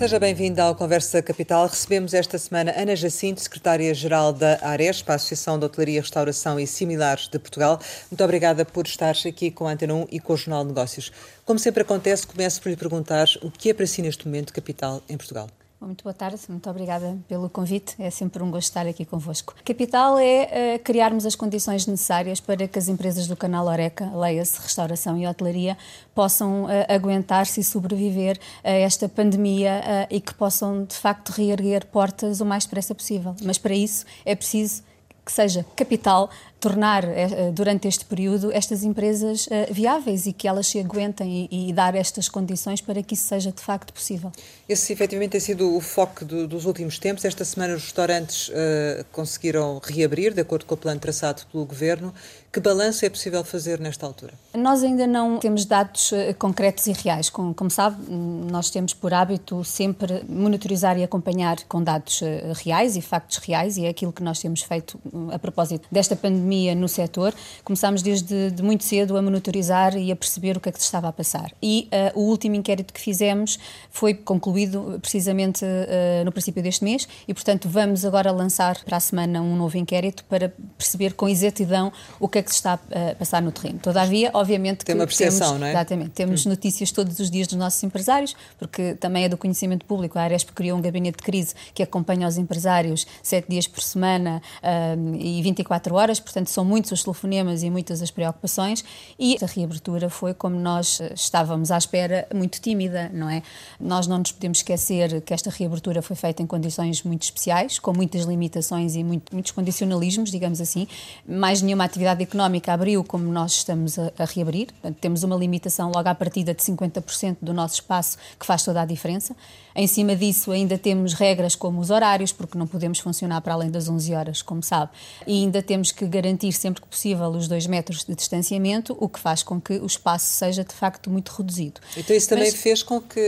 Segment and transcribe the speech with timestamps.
[0.00, 1.66] Seja bem-vinda ao Conversa Capital.
[1.66, 7.38] Recebemos esta semana Ana Jacinto, secretária-geral da Arespa, Associação de Hotelaria, Restauração e Similares de
[7.38, 7.78] Portugal.
[8.10, 11.12] Muito obrigada por estar aqui com a Antena 1 e com o Jornal de Negócios.
[11.44, 15.02] Como sempre acontece, começo por lhe perguntar o que é para si neste momento capital
[15.06, 15.50] em Portugal.
[15.80, 17.94] Muito boa tarde, muito obrigada pelo convite.
[17.98, 19.54] É sempre um gosto estar aqui convosco.
[19.64, 24.60] Capital é uh, criarmos as condições necessárias para que as empresas do canal Oreca, leia-se
[24.60, 25.78] restauração e hotelaria,
[26.14, 31.86] possam uh, aguentar-se e sobreviver a esta pandemia uh, e que possam, de facto, reerguer
[31.86, 33.34] portas o mais depressa possível.
[33.42, 34.82] Mas para isso é preciso
[35.24, 40.66] que seja capital tornar eh, durante este período estas empresas eh, viáveis e que elas
[40.66, 44.30] se aguentem e, dar estas condições para que isso seja de facto possível.
[44.68, 47.24] Esse efetivamente tem sido o foco do, dos últimos tempos.
[47.24, 52.12] Esta semana os restaurantes uh, conseguiram reabrir, de acordo com o plano traçado pelo Governo.
[52.52, 54.34] Que balanço é possível fazer nesta altura?
[54.54, 57.30] Nós ainda não temos dados concretos e reais.
[57.30, 62.20] Como, como sabe, nós temos por hábito sempre monitorizar e acompanhar com dados
[62.64, 64.98] reais e factos reais e é aquilo que nós temos feito
[65.32, 67.34] a propósito desta pandemia pandemia no setor,
[67.64, 70.84] começámos desde de muito cedo a monitorizar e a perceber o que é que se
[70.84, 71.52] estava a passar.
[71.62, 73.58] E uh, o último inquérito que fizemos
[73.90, 79.00] foi concluído precisamente uh, no princípio deste mês e, portanto, vamos agora lançar para a
[79.00, 83.14] semana um novo inquérito para perceber com exatidão o que é que se está a
[83.14, 83.78] passar no terreno.
[83.80, 85.70] Todavia, obviamente, tem uma percepção, temos, não é?
[85.70, 86.10] Exatamente.
[86.10, 86.50] Temos hum.
[86.50, 90.18] notícias todos os dias dos nossos empresários, porque também é do conhecimento público.
[90.18, 94.42] A Aresp criou um gabinete de crise que acompanha os empresários sete dias por semana
[94.62, 98.84] uh, e 24 horas, portanto, portanto são muitos os telefonemas e muitas as preocupações
[99.18, 103.42] e a reabertura foi como nós eh, estávamos à espera, muito tímida, não é?
[103.78, 107.92] Nós não nos podemos esquecer que esta reabertura foi feita em condições muito especiais, com
[107.92, 110.86] muitas limitações e muito, muitos condicionalismos, digamos assim.
[111.26, 115.90] Mais nenhuma atividade económica abriu como nós estamos a, a reabrir, portanto, temos uma limitação
[115.94, 119.34] logo à partida de 50% do nosso espaço, que faz toda a diferença.
[119.80, 123.70] Em cima disso, ainda temos regras como os horários, porque não podemos funcionar para além
[123.70, 124.92] das 11 horas, como sabe,
[125.26, 129.18] e ainda temos que garantir sempre que possível os dois metros de distanciamento, o que
[129.18, 131.80] faz com que o espaço seja de facto muito reduzido.
[131.96, 133.18] Então, isso também Mas, fez com que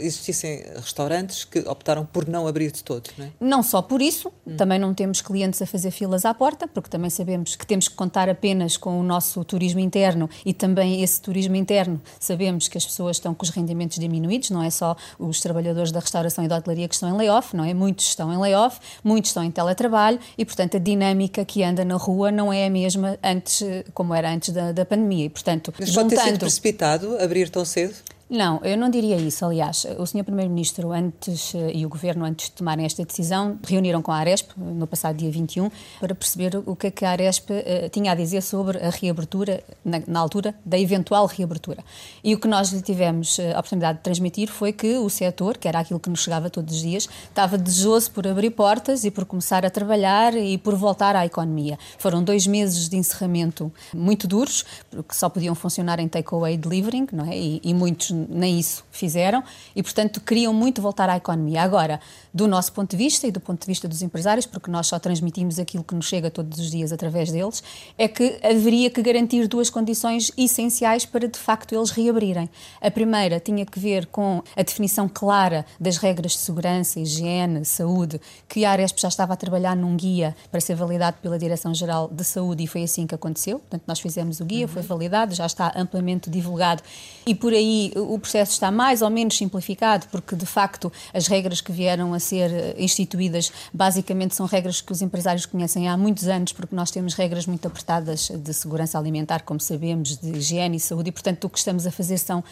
[0.00, 3.30] existissem restaurantes que optaram por não abrir de todo, não é?
[3.40, 4.56] Não só por isso, hum.
[4.56, 7.96] também não temos clientes a fazer filas à porta, porque também sabemos que temos que
[7.96, 12.86] contar apenas com o nosso turismo interno e também esse turismo interno sabemos que as
[12.86, 16.48] pessoas estão com os rendimentos diminuídos, não é só os trabalhadores trabalhadores da restauração e
[16.48, 17.72] da hotelaria que estão em layoff, não é?
[17.72, 21.96] Muitos estão em layoff, muitos estão em teletrabalho e, portanto, a dinâmica que anda na
[21.96, 23.62] rua não é a mesma antes,
[23.94, 25.26] como era antes da, da pandemia.
[25.26, 26.10] E, portanto, Mas juntando...
[26.10, 27.94] pode ter sido precipitado abrir tão cedo?
[28.28, 29.44] Não, eu não diria isso.
[29.44, 30.24] Aliás, o Sr.
[30.24, 34.50] Primeiro-Ministro antes eh, e o Governo, antes de tomarem esta decisão, reuniram com a Aresp
[34.56, 35.70] no passado dia 21
[36.00, 39.62] para perceber o que é que a Aresp uh, tinha a dizer sobre a reabertura,
[39.84, 41.84] na, na, altura da eventual reabertura.
[42.22, 45.58] E o que nós lhe tivemos eh, a oportunidade de transmitir foi que o setor,
[45.58, 49.10] que era aquilo que nos chegava todos os dias, estava desejoso por abrir portas e
[49.10, 51.78] por começar a trabalhar e por voltar à economia.
[51.98, 57.26] Foram dois meses de encerramento muito duros, porque só podiam funcionar em takeaway delivering, não
[57.26, 57.36] é?
[57.36, 59.42] E, e muitos nem isso fizeram
[59.74, 61.62] e, portanto, queriam muito voltar à economia.
[61.62, 62.00] Agora,
[62.34, 64.98] do nosso ponto de vista e do ponto de vista dos empresários, porque nós só
[64.98, 67.62] transmitimos aquilo que nos chega todos os dias através deles,
[67.96, 72.50] é que haveria que garantir duas condições essenciais para, de facto, eles reabrirem.
[72.80, 78.20] A primeira tinha que ver com a definição clara das regras de segurança, higiene, saúde,
[78.48, 82.24] que a Aresp já estava a trabalhar num guia para ser validado pela Direção-Geral de
[82.24, 83.60] Saúde e foi assim que aconteceu.
[83.60, 84.72] Portanto, nós fizemos o guia, uhum.
[84.72, 86.82] foi validado, já está amplamente divulgado
[87.24, 91.60] e por aí o processo está mais ou menos simplificado, porque de facto as regras
[91.60, 96.26] que vieram a ser eh, instituídas basicamente são regras que os empresários conhecem há muitos
[96.28, 100.80] anos, porque nós temos regras muito apertadas de segurança alimentar, como sabemos, de higiene e
[100.80, 102.44] saúde, e portanto o que estamos a fazer são uh,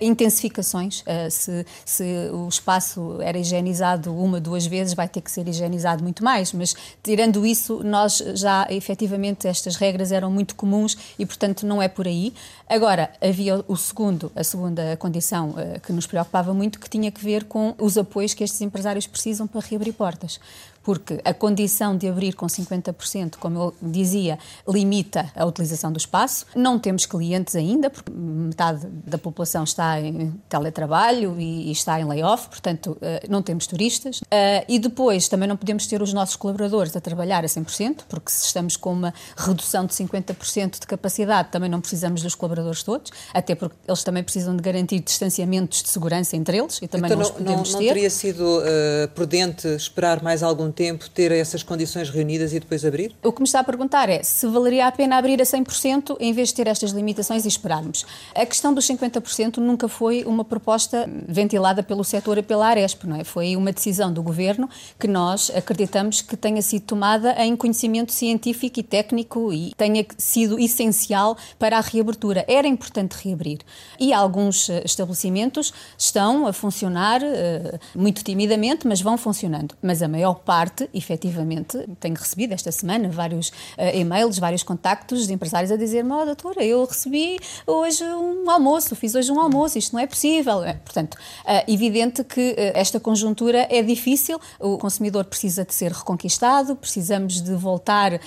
[0.00, 1.00] intensificações.
[1.00, 6.02] Uh, se, se o espaço era higienizado uma, duas vezes, vai ter que ser higienizado
[6.02, 11.66] muito mais, mas tirando isso, nós já efetivamente estas regras eram muito comuns e portanto
[11.66, 12.32] não é por aí.
[12.68, 17.22] Agora, havia o segundo, a segunda condição uh, que nos preocupava muito, que tinha que
[17.22, 20.38] ver com os apoios que estes empresários precisam para reabrir portas
[20.86, 24.38] porque a condição de abrir com 50%, como eu dizia,
[24.68, 26.46] limita a utilização do espaço.
[26.54, 32.48] Não temos clientes ainda, porque metade da população está em teletrabalho e, está em layoff,
[32.48, 34.20] portanto, eh, não temos turistas.
[34.30, 38.30] Eh, e depois também não podemos ter os nossos colaboradores a trabalhar a 100%, porque
[38.30, 43.10] se estamos com uma redução de 50% de capacidade, também não precisamos dos colaboradores todos,
[43.34, 47.18] até porque eles também precisam de garantir distanciamentos de segurança entre eles e também então,
[47.40, 52.10] não, não, não, não teria sido uh, prudente esperar mais algum tempo ter essas condições
[52.10, 53.16] reunidas e depois abrir?
[53.24, 56.32] O que me está a perguntar é se valeria a pena abrir a 100% em
[56.32, 58.04] vez de ter estas limitações e esperarmos.
[58.34, 63.16] A questão dos 50% nunca foi uma proposta ventilada pelo setor e pela Aresp, não
[63.16, 63.24] é?
[63.24, 64.68] Foi uma decisão do governo
[64.98, 70.58] que nós acreditamos que tenha sido tomada em conhecimento científico e técnico e tenha sido
[70.58, 72.44] essencial para a reabertura.
[72.46, 73.60] Era importante reabrir.
[73.98, 79.74] E alguns eh, estabelecimentos estão a funcionar uh, muito timidamente, mas vão funcionando.
[79.80, 83.52] Mas a maior parte, efetivamente, tenho recebido esta semana vários uh,
[83.94, 89.14] e-mails, vários contactos de empresários a dizer-me: oh, doutora, eu recebi hoje um almoço, fiz
[89.14, 90.64] hoje um almoço, isto não é possível.
[90.64, 96.76] É, portanto, uh, evidente que esta conjuntura é difícil, o consumidor precisa de ser reconquistado,
[96.76, 98.20] precisamos de voltar,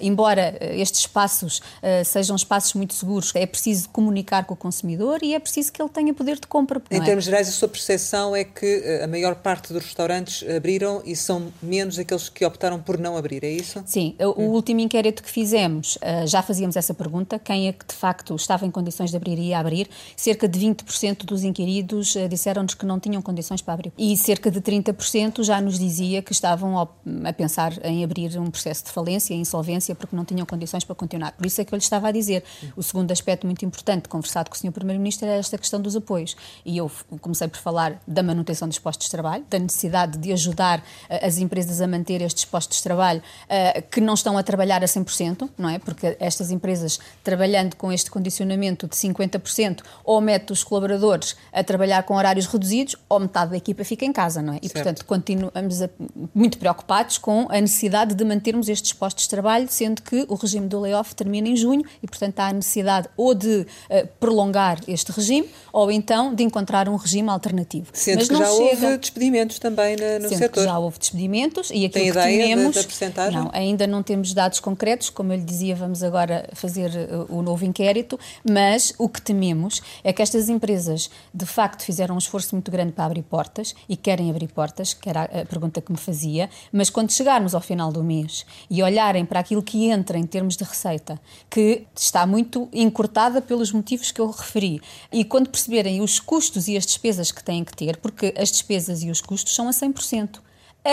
[0.00, 1.60] embora estes espaços
[2.04, 5.88] sejam espaços muito seguros, é preciso comunicar com o consumidor e é preciso que ele
[5.88, 6.80] tenha poder de compra.
[6.90, 7.04] Em é?
[7.04, 11.52] termos gerais, a sua percepção é que a maior parte dos restaurantes abriram e são
[11.68, 13.82] menos aqueles que optaram por não abrir, é isso?
[13.86, 14.48] Sim, o hum.
[14.50, 18.66] último inquérito que fizemos, eh, já fazíamos essa pergunta, quem é que de facto estava
[18.66, 22.98] em condições de abrir e abrir, cerca de 20% dos inquiridos eh, disseram-nos que não
[22.98, 27.72] tinham condições para abrir e cerca de 30% já nos dizia que estavam a pensar
[27.84, 31.32] em abrir um processo de falência, insolvência, porque não tinham condições para continuar.
[31.32, 32.44] Por isso é que eu lhe estava a dizer.
[32.76, 34.72] O segundo aspecto muito importante, conversado com o Sr.
[34.72, 36.36] Primeiro-Ministro, era esta questão dos apoios.
[36.64, 40.78] E eu comecei por falar da manutenção dos postos de trabalho, da necessidade de ajudar
[40.78, 44.82] uh, as empresas a manter estes postos de trabalho uh, que não estão a trabalhar
[44.82, 45.78] a 100%, não é?
[45.78, 52.02] Porque estas empresas, trabalhando com este condicionamento de 50%, ou mete os colaboradores a trabalhar
[52.02, 54.58] com horários reduzidos, ou metade da equipa fica em casa, não é?
[54.62, 54.74] E, certo.
[54.74, 55.90] portanto, continuamos a,
[56.34, 60.68] muito preocupados com a necessidade de mantermos estes postos de trabalho, sendo que o regime
[60.68, 65.12] do layoff termina em junho e, portanto, há a necessidade ou de uh, prolongar este
[65.12, 67.88] regime ou então de encontrar um regime alternativo.
[67.92, 68.86] Sendo Mas que já chega...
[68.86, 70.64] houve despedimentos também no Sendo setor.
[70.64, 73.40] Já houve despedimentos e aquilo Tem que ideia tínhamos, da, da percentagem?
[73.40, 77.42] Não, ainda não temos dados concretos, como eu lhe dizia, vamos agora fazer uh, o
[77.42, 78.18] novo inquérito,
[78.48, 82.92] mas o que tememos é que estas empresas de facto fizeram um esforço muito grande
[82.92, 86.90] para abrir portas e querem abrir portas, que era a pergunta que me fazia, mas
[86.90, 90.64] quando chegarmos ao final do mês e olharem para aquilo que entra em termos de
[90.64, 91.20] receita,
[91.50, 94.80] que está muito encurtada pelos motivos que eu referi,
[95.12, 99.02] e quando perceberem os custos e as despesas que têm que ter, porque as despesas
[99.02, 100.40] e os custos são a 100%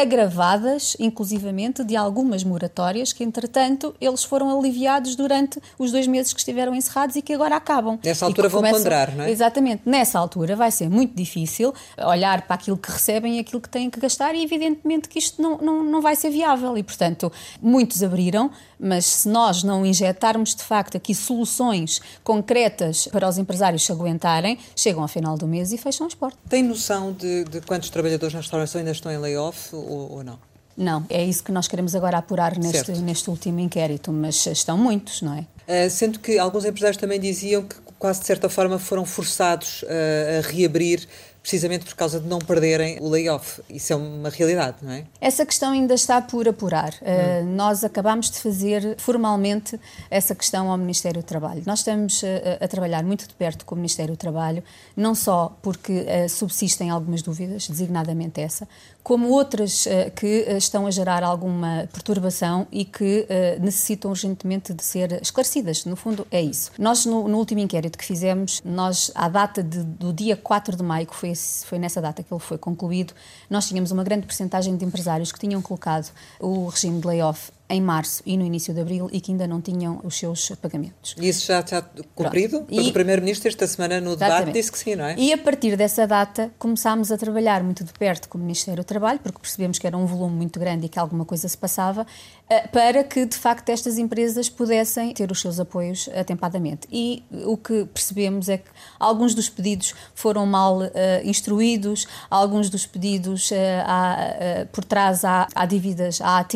[0.02, 6.40] agravadas, inclusivamente, de algumas moratórias que, entretanto, eles foram aliviados durante os dois meses que
[6.40, 8.00] estiveram encerrados e que agora acabam.
[8.04, 8.80] Nessa altura vão começam...
[8.80, 9.32] ponderar, não é?
[9.32, 9.84] Exatamente.
[9.86, 13.90] Nessa altura vai ser muito difícil olhar para aquilo que recebem e aquilo que têm
[13.90, 16.78] que gastar e, evidentemente, que isto não, não, não vai ser viável.
[16.78, 17.32] E, portanto,
[17.62, 23.86] muitos abriram, mas se nós não injetarmos, de facto, aqui soluções concretas para os empresários
[23.86, 26.40] se aguentarem, chegam ao final do mês e fecham as portas.
[26.50, 29.76] Tem noção de, de quantos trabalhadores na restauração ainda estão em layoff?
[29.86, 30.40] Ou, ou não?
[30.78, 35.22] Não, é isso que nós queremos agora apurar neste, neste último inquérito, mas estão muitos,
[35.22, 35.46] não é?
[35.68, 40.40] Uh, sendo que alguns empresários também diziam que quase de certa forma foram forçados uh,
[40.40, 41.08] a reabrir
[41.46, 43.62] precisamente por causa de não perderem o layoff.
[43.70, 45.06] Isso é uma realidade, não é?
[45.22, 46.92] Essa questão ainda está por apurar.
[46.94, 49.80] Uh, nós acabamos de fazer formalmente
[50.10, 51.62] essa questão ao Ministério do Trabalho.
[51.68, 52.26] Nós estamos uh,
[52.60, 54.64] a trabalhar muito de perto com o Ministério do Trabalho,
[54.98, 58.68] não só porque uh, subsistem algumas dúvidas, designadamente essa,
[59.06, 63.28] como outras que estão a gerar alguma perturbação e que
[63.62, 65.86] necessitam urgentemente de ser esclarecidas.
[65.86, 66.72] No fundo, é isso.
[66.80, 70.82] Nós, no, no último inquérito que fizemos, nós, à data de, do dia 4 de
[70.82, 73.14] maio, que foi foi nessa data que ele foi concluído,
[73.48, 77.82] nós tínhamos uma grande percentagem de empresários que tinham colocado o regime de layoff em
[77.82, 81.16] março e no início de abril e que ainda não tinham os seus pagamentos.
[81.20, 81.82] E isso já está
[82.14, 82.62] cumprido?
[82.62, 82.90] Pronto.
[82.90, 84.54] o Primeiro-Ministro esta semana no debate Exatamente.
[84.54, 85.16] disse que sim, não é?
[85.18, 88.86] E a partir dessa data começámos a trabalhar muito de perto com o Ministério do
[88.86, 92.06] Trabalho, porque percebemos que era um volume muito grande e que alguma coisa se passava,
[92.48, 96.88] eh, para que de facto estas empresas pudessem ter os seus apoios atempadamente.
[96.92, 98.70] E o que percebemos é que
[99.00, 100.90] alguns dos pedidos foram mal uh,
[101.24, 103.56] instruídos, alguns dos pedidos uh,
[103.86, 106.54] há, uh, por trás há, há dívidas à AT,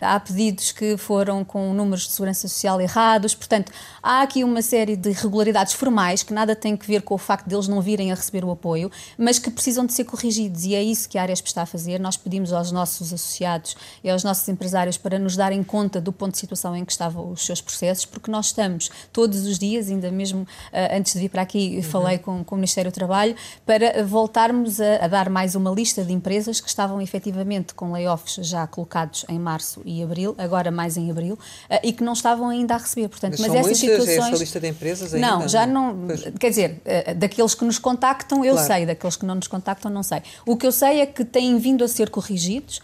[0.00, 3.34] há pedidos que foram com números de segurança social errados.
[3.34, 7.18] Portanto, há aqui uma série de irregularidades formais que nada têm a ver com o
[7.18, 10.64] facto de eles não virem a receber o apoio, mas que precisam de ser corrigidos
[10.64, 11.98] e é isso que a Aresp está a fazer.
[11.98, 16.32] Nós pedimos aos nossos associados e aos nossos empresários para nos darem conta do ponto
[16.32, 20.10] de situação em que estavam os seus processos, porque nós estamos todos os dias, ainda
[20.10, 21.82] mesmo uh, antes de vir para aqui, uhum.
[21.82, 26.04] falei com, com, o Ministério do Trabalho, para voltarmos a, a dar mais uma lista
[26.04, 30.96] de empresas que estavam efetivamente com layoffs já colocados em março e abril agora mais
[30.96, 33.08] em abril, uh, e que não estavam ainda a receber.
[33.08, 34.34] Portanto, mas, mas essas muitas, situações.
[34.34, 36.08] É lista de empresas ainda, não, já não.
[36.38, 38.66] quer dizer, uh, daqueles que nos contactam, eu claro.
[38.66, 40.22] sei, daqueles que não nos contactam, não sei.
[40.46, 42.80] O que eu sei é que têm vindo a ser corrigidos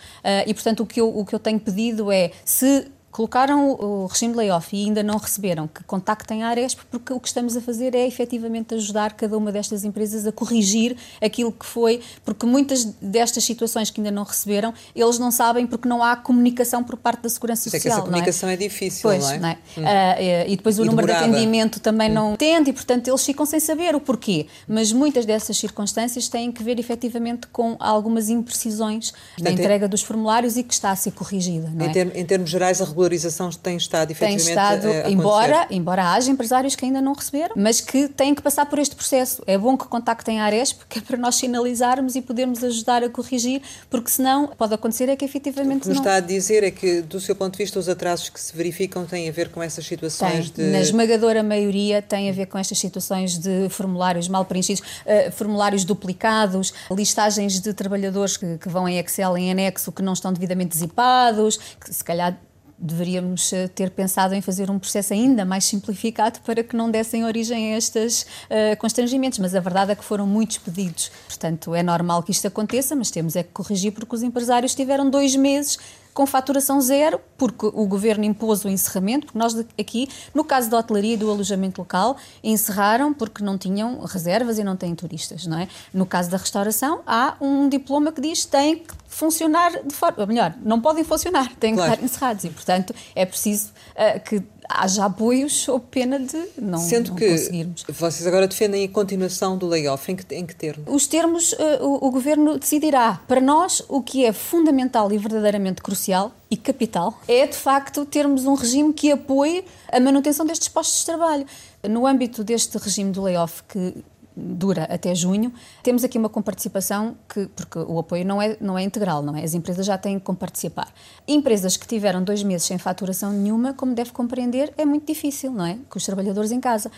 [0.47, 4.33] e, portanto, o que, eu, o que eu tenho pedido é se colocaram o regime
[4.33, 7.61] de layoff e ainda não receberam, que contactem a Aresp, porque o que estamos a
[7.61, 12.85] fazer é efetivamente ajudar cada uma destas empresas a corrigir aquilo que foi, porque muitas
[12.85, 17.23] destas situações que ainda não receberam, eles não sabem porque não há comunicação por parte
[17.23, 17.79] da Segurança Social.
[17.79, 18.55] É que essa comunicação é?
[18.55, 18.57] é?
[18.57, 19.39] difícil, pois, não é?
[19.39, 19.59] Não é?
[19.77, 19.83] Hum.
[19.83, 21.27] Uh, e depois o e número demorada.
[21.27, 22.15] de atendimento também hum.
[22.15, 24.47] não tende e, portanto, eles ficam sem saber o porquê.
[24.67, 30.57] Mas muitas dessas circunstâncias têm que ver efetivamente com algumas imprecisões na entrega dos formulários
[30.57, 31.71] e que está a ser corrigida.
[31.75, 31.89] Não é?
[31.89, 35.67] em, term, em termos gerais, a regularização tem estado efetivamente tem estado, a, a embora,
[35.71, 39.43] embora haja empresários que ainda não receberam, mas que têm que passar por este processo.
[39.47, 43.09] É bom que contactem a Aresp, que é para nós sinalizarmos e podermos ajudar a
[43.09, 45.97] corrigir, porque senão pode acontecer é que efetivamente o que não...
[45.97, 49.07] está a dizer é que, do seu ponto de vista, os atrasos que se verificam
[49.07, 50.67] têm a ver com essas situações tem.
[50.67, 50.73] de...
[50.73, 55.85] Na esmagadora maioria tem a ver com estas situações de formulários mal preenchidos, uh, formulários
[55.85, 60.77] duplicados, listagens de trabalhadores que, que vão em Excel em anexo que não estão devidamente
[60.77, 62.37] zipados, que se calhar
[62.79, 67.25] deveríamos eh, ter pensado em fazer um processo ainda mais simplificado para que não dessem
[67.25, 71.11] origem a estes uh, constrangimentos, mas a verdade é que foram muitos pedidos.
[71.27, 75.11] Portanto, é normal que isto aconteça, mas temos é que corrigir porque os empresários tiveram
[75.11, 75.79] dois meses
[76.19, 80.77] com faturação zero, porque o governo impôs o encerramento, porque nós aqui, no caso da
[80.77, 85.57] hotelaria e do alojamento local, encerraram porque não tinham reservas e não têm turistas, não
[85.61, 85.69] é?
[85.95, 90.27] No caso da restauração, há um diploma que diz que tem que funcionar de forma,
[90.27, 91.91] melhor, não podem funcionar, têm claro.
[91.91, 96.79] que estar encerrados e, portanto, é preciso uh, que haja apoios sob pena de não,
[96.79, 97.85] Sendo não que conseguirmos.
[97.89, 100.85] vocês agora defendem a continuação do layoff, em que, em que termos?
[100.87, 103.21] Os termos uh, o, o, Governo decidirá.
[103.27, 108.45] Para nós, o que é fundamental e verdadeiramente crucial e capital é, de facto, termos
[108.45, 111.47] um regime que apoie a manutenção destes postos de trabalho.
[111.89, 113.95] No âmbito deste regime do layoff que
[114.39, 115.53] dura até junho.
[115.83, 119.43] Temos aqui uma comparticipação que, porque o apoio não é, não é integral, não é?
[119.43, 120.93] As empresas já têm que comparticipar.
[121.27, 125.67] Empresas que tiveram dois meses sem faturação nenhuma, como deve compreender, é muito difícil, não
[125.67, 125.79] é?
[125.89, 126.91] Com os trabalhadores em casa.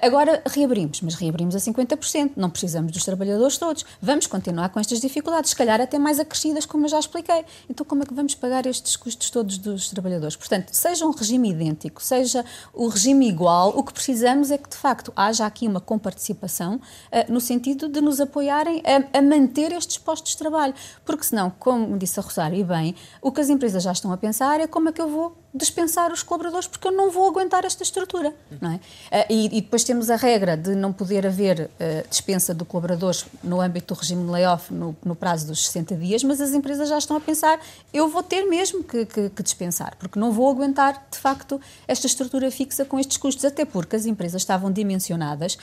[0.00, 3.84] Agora reabrimos, mas reabrimos a 50%, não precisamos dos trabalhadores todos.
[4.00, 7.44] Vamos continuar com estas dificuldades, se calhar até mais acrescidas, como eu já expliquei.
[7.68, 10.36] Então, como é que vamos pagar estes custos todos dos trabalhadores?
[10.36, 14.76] Portanto, seja um regime idêntico, seja o regime igual, o que precisamos é que, de
[14.76, 19.98] facto, haja aqui uma comparticipação uh, no sentido de nos apoiarem a, a, manter estes
[19.98, 20.74] postos de trabalho.
[21.04, 24.16] Porque senão, como disse a Rosário, e bem, o que as empresas já estão a
[24.16, 27.64] pensar é como é que eu vou dispensar os colaboradores porque eu não vou aguentar
[27.64, 28.34] esta estrutura.
[28.60, 28.74] Não é?
[28.74, 33.24] Uh, e, e, depois temos a regra de não poder haver uh, dispensa de colaboradores
[33.42, 36.88] no âmbito do regime de layoff no, no, prazo dos 60 dias, mas as empresas
[36.88, 37.60] já estão a pensar
[37.92, 42.06] eu vou ter mesmo que, que, que, dispensar, porque não vou aguentar, de facto, esta
[42.06, 45.56] estrutura fixa com estes custos, até porque as empresas estavam dimensionadas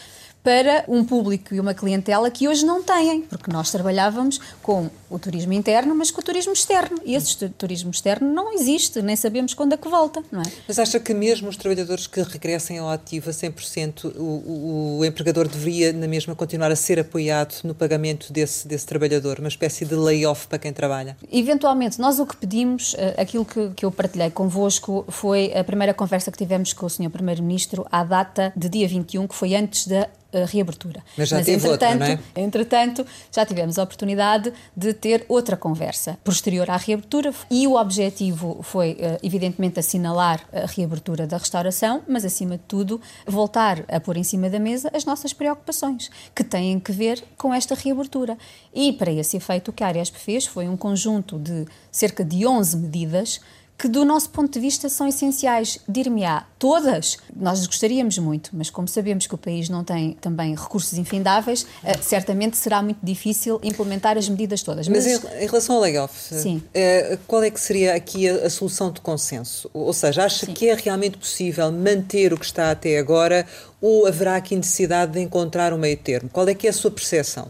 [0.43, 5.19] para um público e uma clientela que hoje não têm, porque nós trabalhávamos com o
[5.19, 6.99] turismo interno, mas com o turismo externo.
[7.05, 10.45] E esse turismo externo não existe, nem sabemos quando que volta, não é?
[10.67, 15.47] Mas acha que mesmo os trabalhadores que regressem ao ativo a 100%, o, o, empregador
[15.47, 19.39] deveria, na mesma, continuar a ser apoiado no pagamento desse, desse trabalhador?
[19.39, 21.17] Uma espécie de layoff para quem trabalha?
[21.31, 25.93] Eventualmente, nós o que pedimos, eh, aquilo que, que eu partilhei convosco, foi a primeira
[25.93, 27.09] conversa que tivemos com o Sr.
[27.09, 31.03] Primeiro-Ministro à data de dia 21, que foi antes da a reabertura.
[31.17, 32.19] Mas já Mas, teve outra, não é?
[32.35, 38.59] Entretanto, já tivemos a oportunidade de ter outra conversa posterior à reabertura e o objetivo
[38.63, 44.17] foi, eh, evidentemente, assinalar a reabertura da restauração, mas, acima de tudo, voltar a pôr
[44.17, 48.37] em cima da mesa as nossas preocupações, que têm que ver com esta reabertura.
[48.73, 52.45] E, para esse efeito, o que a Aresp fez foi um conjunto de cerca de
[52.45, 53.41] 11 medidas
[53.81, 55.79] que do nosso ponto de vista são essenciais.
[55.89, 60.99] Dir-me-á, todas, nós gostaríamos muito, mas como sabemos que o país não tem também recursos
[60.99, 64.87] infindáveis, uh, certamente será muito difícil implementar as medidas todas.
[64.87, 66.57] Mas, mas em, em, relação ao layoff, sim.
[66.57, 69.67] Uh, qual é que seria aqui a, a, solução de consenso?
[69.73, 70.53] Ou seja, acha sim.
[70.53, 73.47] que é realmente possível manter o que está até agora
[73.81, 76.29] ou haverá aqui necessidade de encontrar um meio termo?
[76.29, 77.47] Qual é que é a sua percepção?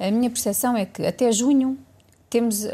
[0.00, 1.76] A minha percepção é que até junho
[2.30, 2.68] temos uh,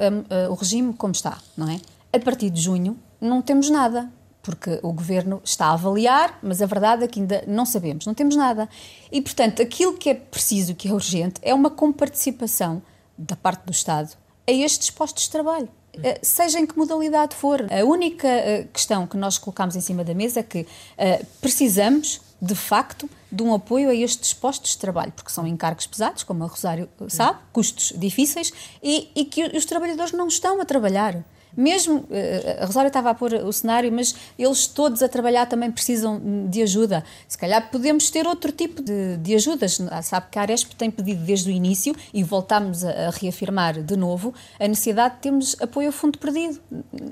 [0.51, 1.81] o regime como está, não é?
[2.13, 6.67] A partir de junho não temos nada, porque o governo está a avaliar, mas a
[6.67, 8.69] verdade é que ainda não sabemos, não temos nada.
[9.11, 12.83] E, portanto, aquilo que é preciso, que é urgente, é uma comparticipação
[13.17, 14.17] da parte do Estado
[14.47, 15.69] a estes postos de trabalho.
[16.03, 17.67] Eh, seja em que modalidade for.
[17.71, 22.21] A única eh, questão que nós colocamos em cima da mesa é que uh, precisamos,
[22.41, 26.45] de facto, de um apoio a estes postos de trabalho, porque são encargos pesados, como
[26.45, 28.53] a Rosário sabe, custos difíceis,
[28.83, 31.23] e, e que os trabalhadores não estão a trabalhar.
[31.57, 35.71] Mesmo, eh, a Rosário estava a pôr o cenário, mas eles todos a trabalhar também
[35.71, 37.05] precisam de ajuda.
[37.29, 39.79] Se calhar podemos ter outro tipo de, de ajudas.
[40.03, 43.97] Sabe que a Aresp tem pedido desde o início, e voltámos a, a reafirmar de
[43.97, 46.61] novo, a necessidade de termos apoio a fundo perdido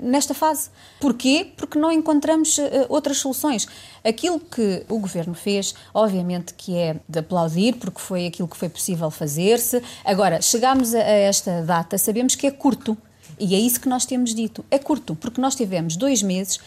[0.01, 0.69] nesta fase.
[0.99, 1.51] Porquê?
[1.55, 3.67] Porque não encontramos uh, outras soluções.
[4.03, 8.69] Aquilo que o Governo fez, obviamente que é de aplaudir, porque foi aquilo que foi
[8.69, 9.81] possível fazer-se.
[10.03, 12.97] Agora, chegámos a esta data, sabemos que é curto.
[13.43, 14.63] E é isso que nós temos dito.
[14.69, 16.59] É curto, porque nós tivemos dois meses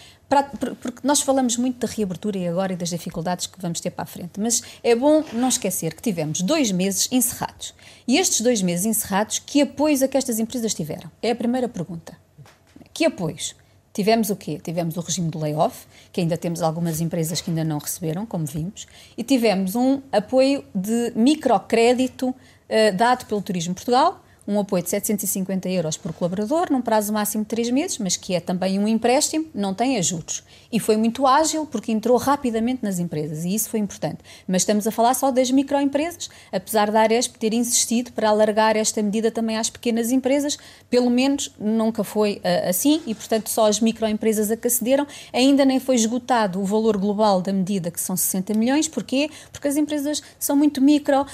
[0.80, 4.02] porque nós falamos muito da reabertura e agora e das dificuldades que vamos ter para
[4.02, 7.74] a frente, mas é bom não esquecer que tivemos dois meses encerrados.
[8.08, 11.10] E estes dois meses encerrados, que apoios a que estas empresas tiveram?
[11.22, 12.16] É a primeira pergunta.
[12.92, 13.54] Que apoios?
[13.92, 14.58] Tivemos o quê?
[14.60, 18.44] Tivemos o regime do layoff, que ainda temos algumas empresas que ainda não receberam, como
[18.44, 24.90] vimos, e tivemos um apoio de microcrédito uh, dado pelo Turismo Portugal, um apoio de
[24.90, 28.86] 750 euros por colaborador, num prazo máximo de 3 meses, mas que é também um
[28.86, 30.42] empréstimo, não tem juros.
[30.72, 34.18] E foi muito ágil porque entrou rapidamente nas empresas e isso foi importante.
[34.46, 39.02] Mas estamos a falar só das microempresas, apesar da Aresp ter insistido para alargar esta
[39.02, 40.58] medida também às pequenas empresas,
[40.90, 45.06] pelo menos nunca foi uh, assim e, portanto, só as microempresas a que acederam.
[45.32, 48.88] Ainda nem foi esgotado o valor global da medida, que são 60 milhões.
[48.88, 49.30] Porquê?
[49.52, 51.26] Porque as empresas são muito micro, uh,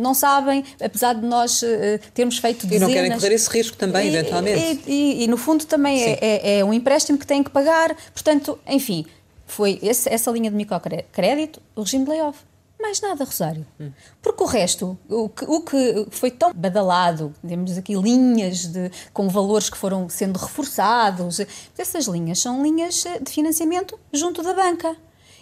[0.00, 1.66] não sabem, apesar de nós uh,
[2.12, 2.88] termos termos feito dezenas...
[2.88, 4.82] E não querem correr esse risco também, e, eventualmente.
[4.86, 7.96] E, e, no fundo também é, é, é, um empréstimo que têm que pagar.
[8.12, 9.06] Portanto, enfim,
[9.46, 12.38] foi esse, essa linha de microcrédito, o regime de layoff.
[12.78, 13.66] Mais nada, Rosário.
[13.80, 13.90] Hum.
[14.20, 19.28] Porque o resto, o que, o que, foi tão badalado, temos aqui linhas de, com
[19.30, 21.40] valores que foram sendo reforçados,
[21.78, 24.94] essas linhas são linhas de financiamento junto da banca.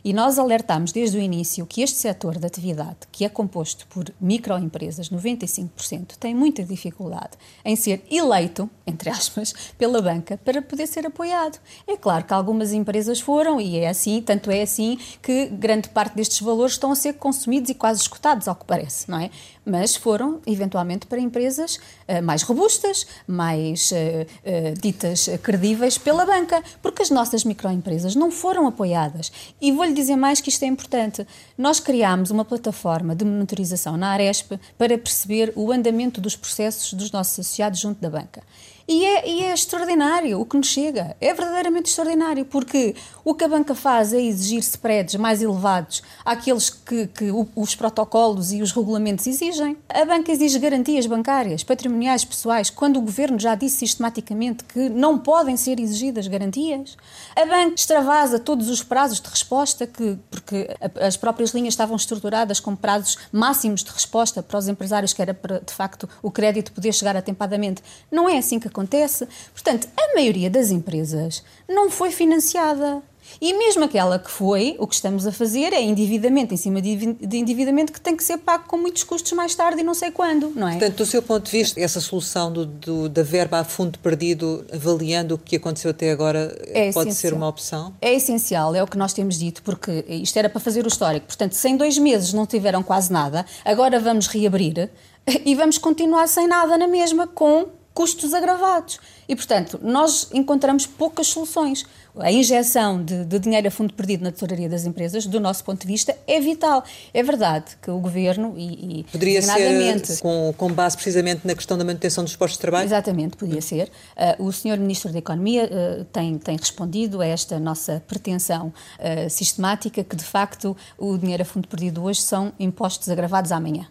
[0.05, 4.05] E nós alertámos desde o início que este setor de atividade, que é composto por
[4.21, 11.07] microempresas, 95%, tem muita dificuldade em ser eleito, entre aspas, pela banca para poder ser
[11.07, 11.59] apoiado.
[11.87, 16.15] É claro que algumas empresas foram, e é assim, tanto é assim que grande parte
[16.15, 19.31] destes valores estão a ser consumidos e quase escutados, ao que parece, não é?
[19.65, 27.03] Mas foram, eventualmente, para empresas uh, mais robustas, mais uh, ditas credíveis pela banca, porque
[27.03, 29.33] as nossas microempresas não foram apoiadas.
[29.61, 31.27] E vou-lhe dizer mais que isto é importante.
[31.57, 37.11] Nós criámos uma plataforma de monitorização na Aresp para perceber o andamento dos processos dos
[37.11, 38.43] nossos associados junto da banca.
[38.87, 41.17] E é, e é, extraordinário o que nos chega.
[41.21, 42.95] É verdadeiramente extraordinário, porque
[43.25, 48.53] o que a banca faz é exigir spreads mais elevados àqueles que, que os protocolos
[48.53, 49.77] e os regulamentos exigem.
[49.89, 55.19] A banca exige garantias bancárias, patrimoniais, pessoais, quando o governo já disse sistematicamente que não
[55.19, 56.97] podem ser exigidas garantias.
[57.35, 60.69] A banca extravasa todos os prazos de resposta, que, porque
[61.01, 65.33] as próprias linhas estavam estruturadas com prazos máximos de resposta para os empresários, que era
[65.33, 67.83] para, de facto, o crédito poder chegar atempadamente.
[68.11, 69.29] Não é assim que acontece.
[69.53, 73.03] Portanto, a maioria das empresas não foi financiada.
[73.41, 76.91] E mesmo aquela que foi, o que estamos a fazer é endividamento em cima de
[77.37, 80.53] endividamento que tem que ser pago com muitos custos mais tarde e não sei quando,
[80.55, 80.73] não é?
[80.73, 84.65] Portanto, do seu ponto de vista, essa solução do, do da verba a fundo perdido,
[84.73, 87.15] avaliando o que aconteceu até agora, é pode essencial.
[87.15, 87.95] ser uma opção?
[88.01, 91.27] É essencial, é o que nós temos dito, porque isto era para fazer o histórico.
[91.27, 94.91] Portanto, se em dois meses não tiveram quase nada, agora vamos reabrir
[95.45, 98.99] e vamos continuar sem nada na mesma, com custos agravados.
[99.29, 101.87] E, portanto, nós encontramos poucas soluções.
[102.19, 105.81] A injeção de, de, dinheiro a fundo perdido na tesouraria das empresas, do nosso ponto
[105.81, 106.85] de vista, é vital.
[107.13, 111.77] É verdade que o governo e, e poderia ser com, com base precisamente na questão
[111.77, 112.87] da manutenção dos postos de trabalho.
[112.87, 113.91] Exatamente, podia ser.
[114.39, 119.31] Uh, o senhor ministro da Economia uh, tem tem respondido a esta nossa pretensão uh,
[119.31, 123.89] sistemática que de facto o dinheiro a fundo perdido hoje são impostos agravados amanhã.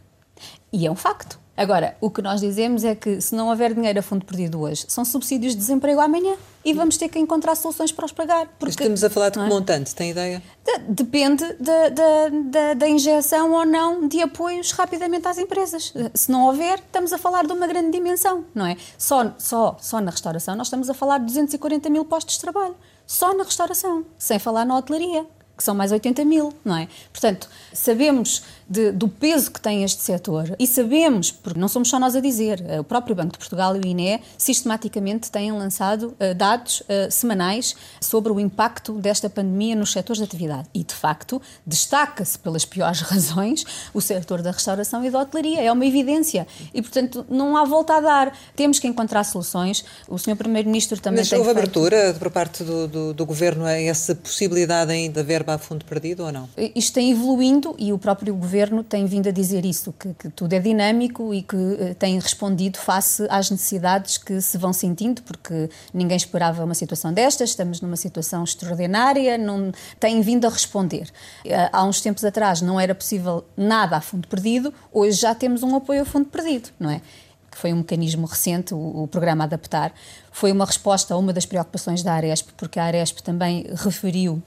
[0.73, 1.39] E é um facto.
[1.55, 4.85] Agora, o que nós dizemos é que se não houver dinheiro a fundo perdido hoje,
[4.87, 8.47] são subsídios de desemprego amanhã e vamos ter que encontrar soluções para os pagar.
[8.57, 9.47] Porque, Estamos a falar de que é?
[9.47, 10.41] montante, tem ideia?
[10.65, 15.93] De, depende da, da, da, da, injeção ou não de apoios rapidamente às empresas.
[16.15, 18.75] Se não houver, estamos a falar de uma grande dimensão, não é?
[18.97, 22.75] Só, só, só na restauração nós estamos a falar de 240 mil postos de trabalho.
[23.05, 25.23] Só na restauração, sem falar na hotelaria
[25.55, 26.87] que são mais 80 mil, não é?
[27.11, 31.99] Portanto, sabemos de, do peso que tem este setor e sabemos, porque não somos só
[31.99, 36.15] nós a dizer, eh, o próprio Banco de Portugal e o INE sistematicamente têm lançado
[36.19, 40.67] uh, dados uh, semanais sobre o impacto desta pandemia nos setores de atividade.
[40.73, 45.61] E, de facto, destaca-se pelas piores razões o setor da restauração e da hotelaria.
[45.61, 46.47] É uma evidência.
[46.73, 48.37] E, portanto, não há volta a dar.
[48.55, 49.83] Temos que encontrar soluções.
[50.07, 50.35] O Sr.
[50.35, 51.59] Primeiro-Ministro também Mas tem houve feito...
[51.59, 55.85] abertura por parte do, do, do Governo a essa possibilidade ainda de verba a fundo
[55.85, 56.49] perdido ou não?
[56.75, 60.29] Isto tem evoluindo e o próprio Governo Governo tem vindo a dizer isso, que, que
[60.29, 65.23] tudo é dinâmico e que uh, tem respondido face às necessidades que se vão sentindo,
[65.23, 71.09] porque ninguém esperava uma situação destas, estamos numa situação extraordinária, não, tem vindo a responder.
[71.43, 75.63] Uh, há uns tempos atrás não era possível nada a fundo perdido, hoje já temos
[75.63, 77.01] um apoio a fundo perdido, não é?
[77.49, 79.93] que foi um mecanismo recente, o, o, programa Adaptar,
[80.31, 84.41] foi uma resposta a uma das preocupações da Aresp, porque a Aresp também referiu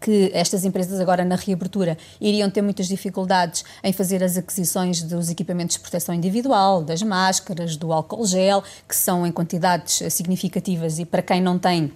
[0.00, 5.28] que estas empresas agora na reabertura iriam ter muitas dificuldades em fazer as aquisições dos
[5.28, 11.04] equipamentos de proteção individual, das máscaras, do álcool gel, que são em quantidades significativas e
[11.04, 11.92] para quem não tem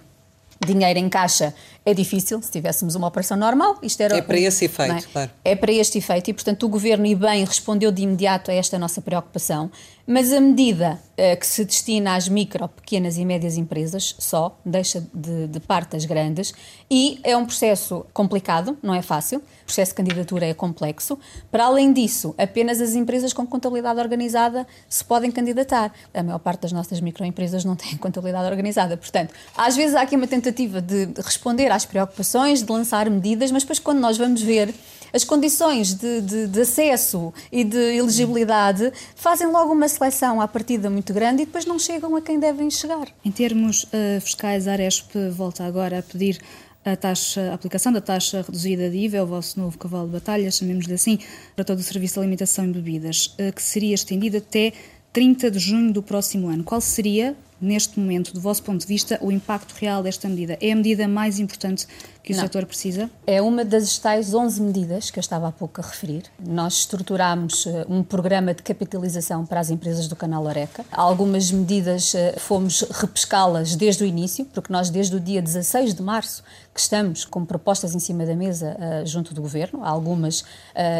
[0.65, 1.53] dinheiro em caixa
[1.85, 4.17] é difícil, se tivéssemos uma operação normal, isto era...
[4.17, 5.01] É para esse efeito, é?
[5.01, 5.31] claro.
[5.43, 8.79] É para este efeito e, portanto, o Governo, e bem, respondeu de imediato a esta
[8.79, 9.69] nossa preocupação,
[10.07, 15.05] mas a medida uh, que se destina às micro, pequenas e médias empresas só, deixa
[15.13, 16.53] de, de parte as grandes,
[16.89, 21.17] e é um processo complicado, não é fácil, o processo de candidatura é complexo.
[21.51, 25.91] Para além disso, apenas as empresas com contabilidade organizada se podem candidatar.
[26.13, 30.15] A maior parte das nossas microempresas não tem contabilidade organizada, portanto, às vezes há aqui
[30.15, 34.73] uma tentativa de responder às preocupações, de lançar medidas, mas depois quando nós vamos ver
[35.15, 40.89] as condições de, de, de, acesso e de elegibilidade fazem logo uma seleção à partida
[40.89, 43.07] muito grande e depois não chegam a quem devem chegar.
[43.23, 46.37] Em termos uh, fiscais, a Aresp volta agora a pedir
[46.83, 50.51] a taxa, a aplicação da taxa reduzida de IVA, o vosso novo cavalo de batalha,
[50.51, 51.17] chamemos-lhe assim,
[51.55, 54.73] para todo o serviço de alimentação e bebidas, uh, que seria estendida até
[55.13, 56.61] 30 de junho do próximo ano.
[56.61, 60.57] Qual seria, neste momento, do vosso ponto de vista, o impacto real desta medida?
[60.61, 61.87] É a medida mais importante
[62.25, 62.43] que o Não.
[62.43, 63.09] setor precisa?
[63.27, 66.23] É uma das tais 11 medidas que eu estava há pouco a referir.
[66.43, 70.83] Nós estruturámos uh, um programa de capitalização para as empresas do canal Oreca.
[70.91, 76.01] Algumas medidas uh, fomos repescá-las desde o início, porque nós desde o dia 16 de
[76.01, 79.85] março que estamos com propostas em cima da mesa uh, junto do Governo.
[79.85, 80.43] Algumas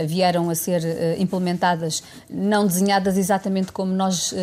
[0.07, 0.81] vieram a ser
[1.19, 4.33] implementadas, não desenhadas exatamente como nós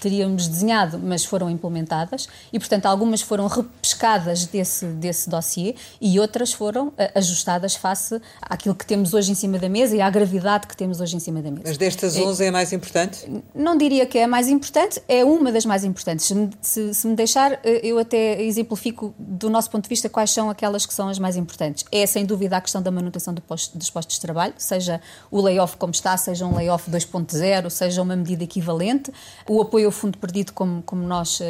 [0.00, 2.28] teríamos desenhado, mas foram implementadas.
[2.52, 8.74] E, portanto, algumas foram repescadas desse, desse dossiê e outras foram eh, ajustadas face àquilo
[8.74, 11.42] que temos hoje em cima da mesa e à gravidade que temos hoje em cima
[11.42, 11.64] da mesa.
[11.66, 13.42] Mas destas 11 é, é a mais importante?
[13.54, 16.26] Não diria que é a mais importante, é uma das mais importantes.
[16.26, 20.30] Se, se, se me deixar, eh, eu até exemplifico do nosso ponto de vista quais
[20.30, 21.84] são aquelas que são as mais importantes.
[21.92, 25.40] É sem dúvida a questão da manutenção do posto, dos postos de trabalho, seja o
[25.40, 29.12] layoff como está, seja um layoff 2.0, seja uma medida equivalente,
[29.48, 31.41] o apoio ao fundo perdido como, como nós eh,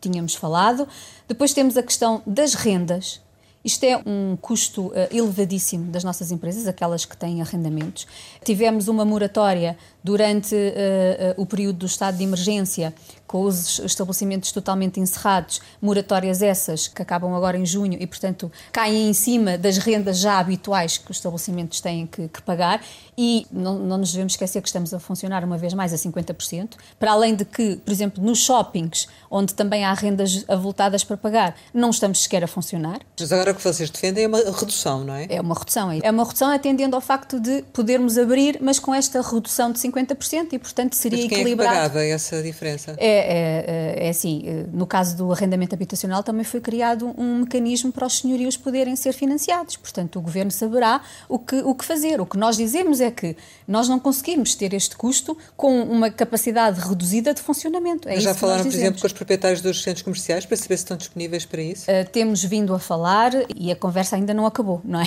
[0.00, 0.86] tínhamos falado.
[1.26, 3.20] Depois temos a questão das rendas,
[3.64, 8.06] isto é um custo uh, elevadíssimo das nossas empresas, aquelas que têm arrendamentos.
[8.44, 12.94] Tivemos uma moratória durante uh, o período do estado de emergência,
[13.34, 19.08] com os estabelecimentos totalmente encerrados, moratórias essas que acabam agora em junho e, portanto, caem
[19.08, 22.80] em cima das rendas já habituais que os estabelecimentos têm que, que pagar
[23.18, 26.74] e não, não, nos devemos esquecer que estamos a funcionar uma vez mais a 50%,
[26.96, 31.56] para além de que, por exemplo, nos shoppings, onde também há rendas avultadas para pagar,
[31.72, 33.00] não estamos sequer a funcionar.
[33.18, 35.26] Mas agora o que vocês defendem é uma redução, não é?
[35.28, 35.90] É uma redução.
[35.90, 40.14] É uma redução atendendo ao facto de podermos abrir, mas com esta redução de 50%,
[40.14, 41.70] 50% e, portanto, seria Mas quem equilibrado.
[41.70, 42.94] É que pagava essa diferença?
[42.96, 48.06] É, é, é, assim, no caso do arrendamento habitacional também foi criado um mecanismo para
[48.06, 49.76] os senhorios poderem ser financiados.
[49.76, 52.20] Portanto, o governo saberá o que, o que fazer.
[52.20, 56.80] O que nós dizemos é que nós não conseguimos ter este custo com uma capacidade
[56.80, 58.08] reduzida de funcionamento.
[58.08, 60.96] É já falaram, por exemplo, com os proprietários dos centros comerciais para saber se estão
[60.96, 61.90] disponíveis para isso?
[61.90, 65.06] Uh, temos vindo a falar e a conversa ainda não acabou, não é?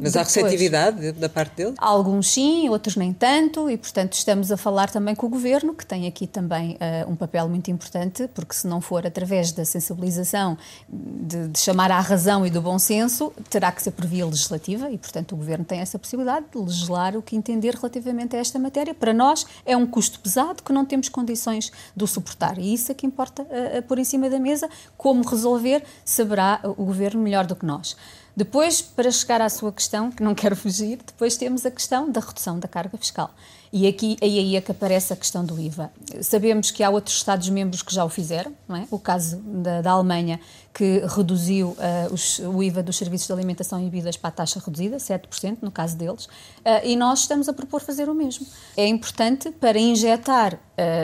[0.00, 1.74] Mas há receptividade da parte deles?
[1.78, 5.74] Alguns sim, outros nem tanto, e portanto portanto, estamos a falar também com o Governo,
[5.74, 9.64] que tem aqui também uh, um papel muito importante, porque se não for através da
[9.64, 10.56] sensibilização,
[10.88, 14.90] de, de, chamar à razão e do bom senso, terá que ser por via legislativa
[14.90, 18.58] e, portanto, o Governo tem essa possibilidade de legislar o que entender relativamente a esta
[18.58, 18.94] matéria.
[18.94, 22.90] Para nós é um custo pesado que não temos condições de o suportar e isso
[22.90, 24.68] é que importa uh, pôr em cima da mesa.
[24.96, 27.96] Como resolver, saberá o Governo melhor do que nós.
[28.36, 32.20] Depois, para chegar à sua questão, que não quero fugir, depois temos a questão da
[32.20, 33.34] redução da carga fiscal.
[33.72, 35.92] E aqui aí, aí é que aparece a questão do IVA.
[36.22, 38.84] Sabemos que há outros Estados-membros que já o fizeram, é?
[38.90, 40.40] O caso da, da Alemanha,
[40.74, 44.60] que reduziu uh, os, o IVA dos serviços de alimentação e bebidas para a taxa
[44.64, 48.44] reduzida, 7%, no caso deles, uh, e nós estamos a propor fazer o mesmo.
[48.76, 50.58] É importante para injetar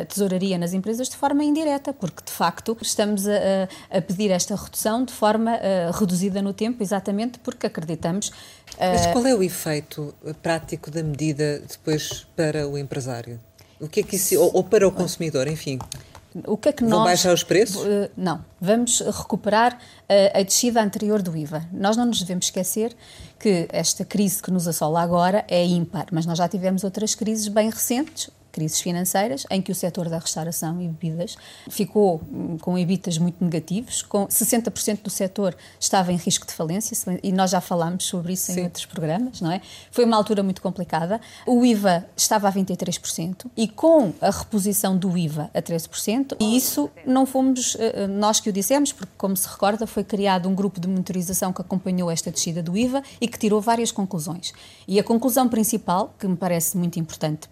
[0.09, 5.05] tesouraria nas empresas de forma indireta, porque de facto estamos a, a pedir esta redução
[5.05, 5.59] de forma
[5.99, 8.31] reduzida no tempo, exatamente porque acreditamos.
[8.79, 13.39] Mas qual é o efeito prático da medida depois para o empresário?
[13.81, 15.79] O que é que isso, ou, ou para o consumidor, enfim?
[16.47, 17.09] O que é que Vão nós.
[17.09, 17.83] baixar os preços?
[17.83, 18.45] Uh, não.
[18.61, 21.65] Vamos recuperar uh, a descida anterior do IVA.
[21.73, 22.95] Nós não nos devemos esquecer
[23.39, 27.49] que esta crise que nos assola agora é ímpar, mas nós já tivemos outras crises
[27.49, 31.37] bem recentes, crises financeiras, em que o setor da restauração e bebidas
[31.69, 36.97] ficou hum, com ebitas muito negativos, com 60% do setor estava em risco de falência,
[37.23, 38.61] e nós já falámos sobre isso Sim.
[38.61, 39.61] em outros programas, não é?
[39.91, 41.21] Foi uma altura muito complicada.
[41.47, 46.91] O IVA estava a 23% e com a reposição do IVA a 13%, e isso
[47.07, 50.55] não fomos eh, eh, nós que o dissemos, porque, como se recorda, foi criado um
[50.55, 54.55] grupo de monitorização que acompanhou esta descida do IVA e que tirou várias conclusões.
[54.89, 57.51] E a conclusão principal, que me parece muito importante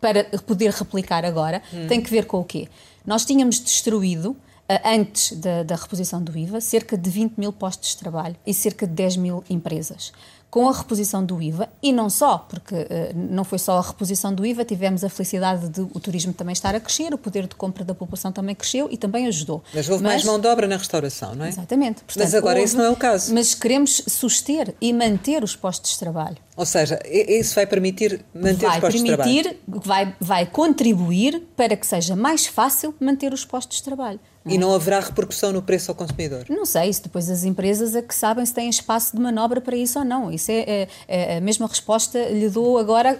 [0.00, 1.86] para poder replicar agora, hum.
[1.86, 2.68] tem que ver com o quê?
[3.04, 4.36] Nós tínhamos destruído
[4.68, 8.54] eh, antes da, da, reposição do IVA, cerca de 20 mil postos de trabalho e
[8.54, 10.12] cerca de 10 mil empresas
[10.50, 14.34] com a reposição do IVA, e não só, porque uh, não foi só a reposição
[14.34, 17.54] do IVA, tivemos a felicidade de o turismo também estar a crescer, o poder de
[17.54, 19.62] compra da população também cresceu e também ajudou.
[19.72, 21.48] Mas houve mas, mais mão de obra na restauração, não é?
[21.48, 22.02] Exatamente.
[22.02, 23.32] Portanto, mas agora houve, isso não é o caso.
[23.32, 26.36] Mas queremos suster e manter os postos de trabalho.
[26.56, 29.82] Ou seja, isso vai permitir manter vai os postos permitir, de trabalho?
[29.84, 34.20] Vai, vai contribuir para que seja mais fácil manter os postos de trabalho.
[34.46, 36.46] E não haverá repercussão no preço ao consumidor?
[36.48, 39.76] Não sei, se depois as empresas é que sabem se têm espaço de manobra para
[39.76, 40.32] isso ou não.
[40.32, 43.18] Isso é, é, é a mesma resposta lhe dou agora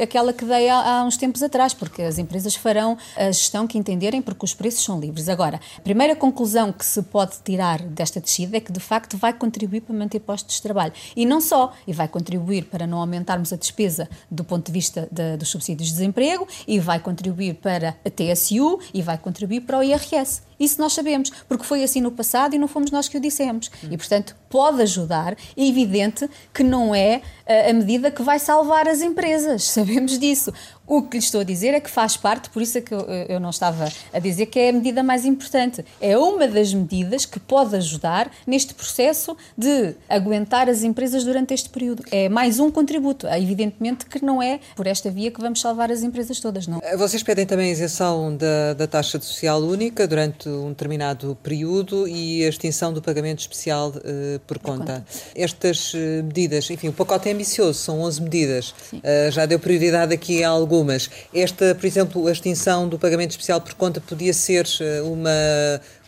[0.00, 3.78] aquela que dei há, há, uns tempos atrás, porque as empresas farão a gestão que
[3.78, 5.28] entenderem, porque os preços são livres.
[5.28, 9.32] Agora, a primeira conclusão que se pode tirar desta descida é que, de facto, vai
[9.32, 10.92] contribuir para manter postos de trabalho.
[11.14, 15.08] E não só, e vai contribuir para não aumentarmos a despesa do ponto de vista
[15.10, 19.78] de, dos subsídios de desemprego, e vai contribuir para a TSU, e vai contribuir para
[19.78, 20.42] o IRS.
[20.58, 23.70] Isso nós sabemos, porque foi assim no passado e não fomos nós que o dissemos.
[23.84, 23.88] Hum.
[23.90, 25.36] E, portanto, pode ajudar.
[25.56, 30.52] É evidente que não é a medida que vai salvar as empresas, sabemos disso.
[30.86, 33.00] O que lhe estou a dizer é que faz parte, por isso é que eu,
[33.28, 35.84] eu, não estava a dizer que é a medida mais importante.
[36.00, 41.68] É uma das medidas que pode ajudar neste processo de aguentar as empresas durante este
[41.70, 42.04] período.
[42.12, 43.26] É mais um contributo.
[43.26, 46.80] Evidentemente que não é por esta via que vamos salvar as empresas todas, não.
[46.96, 52.44] Vocês pedem também a isenção da, da taxa social única durante um determinado período e
[52.44, 54.78] a extinção do pagamento especial uh, por, por conta.
[54.78, 55.06] conta.
[55.34, 58.70] Estas uh, medidas, enfim, o pacote é ambicioso, são 11 medidas.
[58.92, 61.10] Uh, já deu prioridade aqui a algo algumas.
[61.34, 65.30] Esta, por exemplo, a extinção do pagamento especial por conta podia ser eh, uma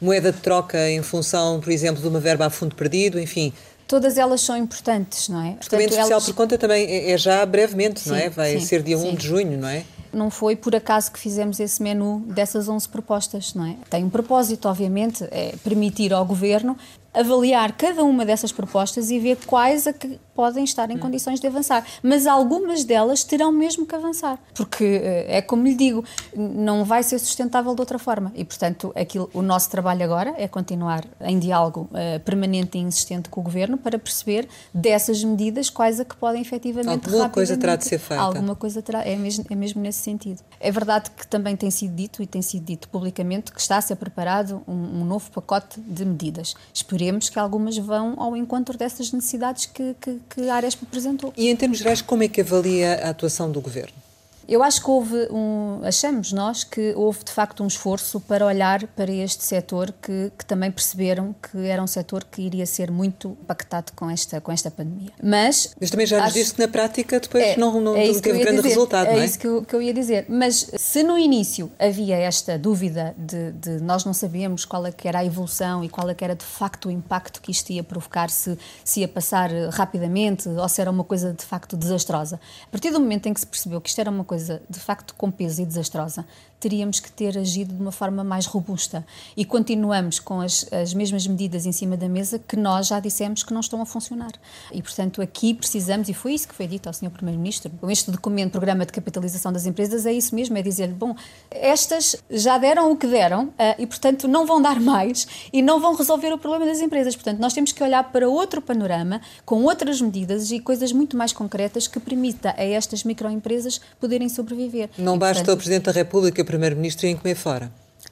[0.01, 3.53] moeda de troca em função, por exemplo, de uma verba a fundo perdido, enfim.
[3.87, 5.51] Todas elas são importantes, não é?
[5.53, 6.27] O pagamento especial elas...
[6.27, 8.29] por conta também é, é já brevemente, sim, não é?
[8.29, 9.11] Vai sim, ser dia sim.
[9.11, 9.85] 1 de junho, não é?
[10.13, 13.77] Não foi por acaso que fizemos esse menu dessas 11 propostas, não é?
[13.91, 16.77] Tem um propósito, obviamente, é permitir ao governo
[17.13, 21.01] avaliar cada uma dessas propostas e ver quais a que podem estar em hum.
[21.01, 21.85] condições de avançar.
[22.03, 26.05] Mas algumas delas terão mesmo que avançar, porque eh, é como lhe digo,
[26.37, 28.33] não vai ser sustentável de outra forma.
[28.37, 33.29] E, portanto, aquilo, o nosso trabalho agora é continuar em diálogo uh, permanente e insistente
[33.29, 37.75] com o Governo para perceber dessas medidas quais a que podem efetivamente Alguma coisa terá
[37.75, 38.23] de ser feita.
[38.23, 40.41] Alguma coisa terá, é mesmo, é mesmo nesse sentido.
[40.61, 43.81] É verdade que também tem sido dito e tem sido dito publicamente que está a
[43.81, 46.55] ser preparado um, um novo pacote de medidas.
[46.73, 46.98] Esperemos
[47.29, 51.33] que algumas vão ao encontro dessas necessidades que, que, que a apresentou.
[51.37, 54.08] E em termos gerais, como é que avalia a atuação do Governo?
[54.49, 58.87] Eu acho que houve um, achamos nós que houve de facto um esforço para olhar
[58.89, 63.37] para este setor que, que também perceberam que era um setor que iria ser muito
[63.43, 65.11] impactado com esta, com esta pandemia.
[65.23, 65.75] Mas.
[65.79, 68.57] Mas também já nos disse que na prática depois é, não, não, é teve grande
[68.57, 69.25] dizer, resultado, é não é?
[69.27, 70.25] isso que eu, que eu ia dizer.
[70.29, 75.21] Mas se no início havia esta dúvida de, de nós não sabíamos qual é era
[75.21, 78.31] a evolução e qual é que era de facto o impacto que isto ia provocar,
[78.31, 82.41] se, se ia passar rapidamente ou se era uma coisa de facto desastrosa.
[82.67, 84.79] A partir do momento em que se percebeu que isto era uma coisa coisa de
[84.79, 86.25] facto com peso e desastrosa,
[86.61, 89.05] teríamos que ter agido de uma forma mais robusta.
[89.37, 93.43] E continuamos com as, as mesmas medidas em cima da mesa que nós já dissemos
[93.43, 94.33] que não estão a funcionar.
[94.73, 97.11] E, portanto, aqui precisamos, e foi isso que foi dito ao Sr.
[97.11, 101.15] Primeiro-Ministro, com este documento, Programa de Capitalização das Empresas, é isso mesmo, é dizer-lhe, bom,
[101.51, 105.81] estas já deram o que deram eh, e, portanto, não vão dar mais e não
[105.81, 107.15] vão resolver o problema das empresas.
[107.15, 111.33] Portanto, nós temos que olhar para outro panorama, com outras medidas e coisas muito mais
[111.33, 114.91] concretas que permita a estas microempresas poderem sobreviver.
[114.99, 117.71] Não e, basta portanto, o Presidente da República Primeiro-Ministro em comer fora.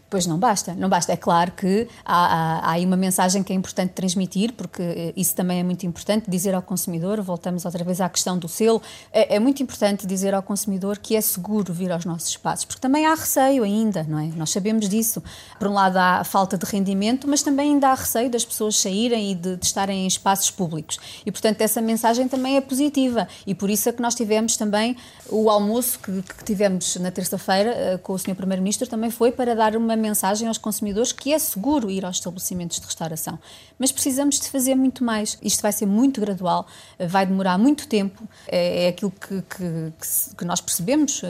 [0.09, 1.12] Pois não basta, não basta.
[1.12, 5.12] É claro que há, há, há, aí uma mensagem que é importante transmitir, porque eh,
[5.16, 8.81] isso também é muito importante, dizer ao consumidor, voltamos outra vez à questão do selo,
[9.12, 12.81] é, é, muito importante dizer ao consumidor que é seguro vir aos nossos espaços, porque
[12.81, 14.27] também há receio ainda, não é?
[14.37, 15.21] Nós sabemos disso.
[15.59, 19.33] Por um lado há falta de rendimento, mas também ainda há receio das pessoas saírem
[19.33, 20.99] e de, de estarem em espaços públicos.
[21.27, 24.97] E, portanto, essa mensagem também é positiva e por isso é que nós tivemos também
[25.29, 28.37] o almoço que, que tivemos na terça-feira eh, com o Sr.
[28.37, 32.17] Primeiro-Ministro também foi para dar uma uma mensagem aos consumidores que é seguro ir aos
[32.17, 33.39] estabelecimentos de restauração.
[33.79, 35.39] Mas precisamos de fazer muito mais.
[35.43, 36.67] Isto vai ser muito gradual,
[37.09, 39.93] vai demorar muito tempo, é, é aquilo que, que,
[40.37, 41.23] que, nós percebemos.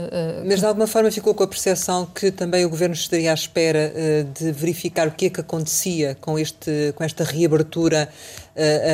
[0.47, 3.93] Mas de alguma forma ficou com a percepção que também o Governo estaria à espera
[4.35, 8.09] de verificar o que é que acontecia com, este, com esta reabertura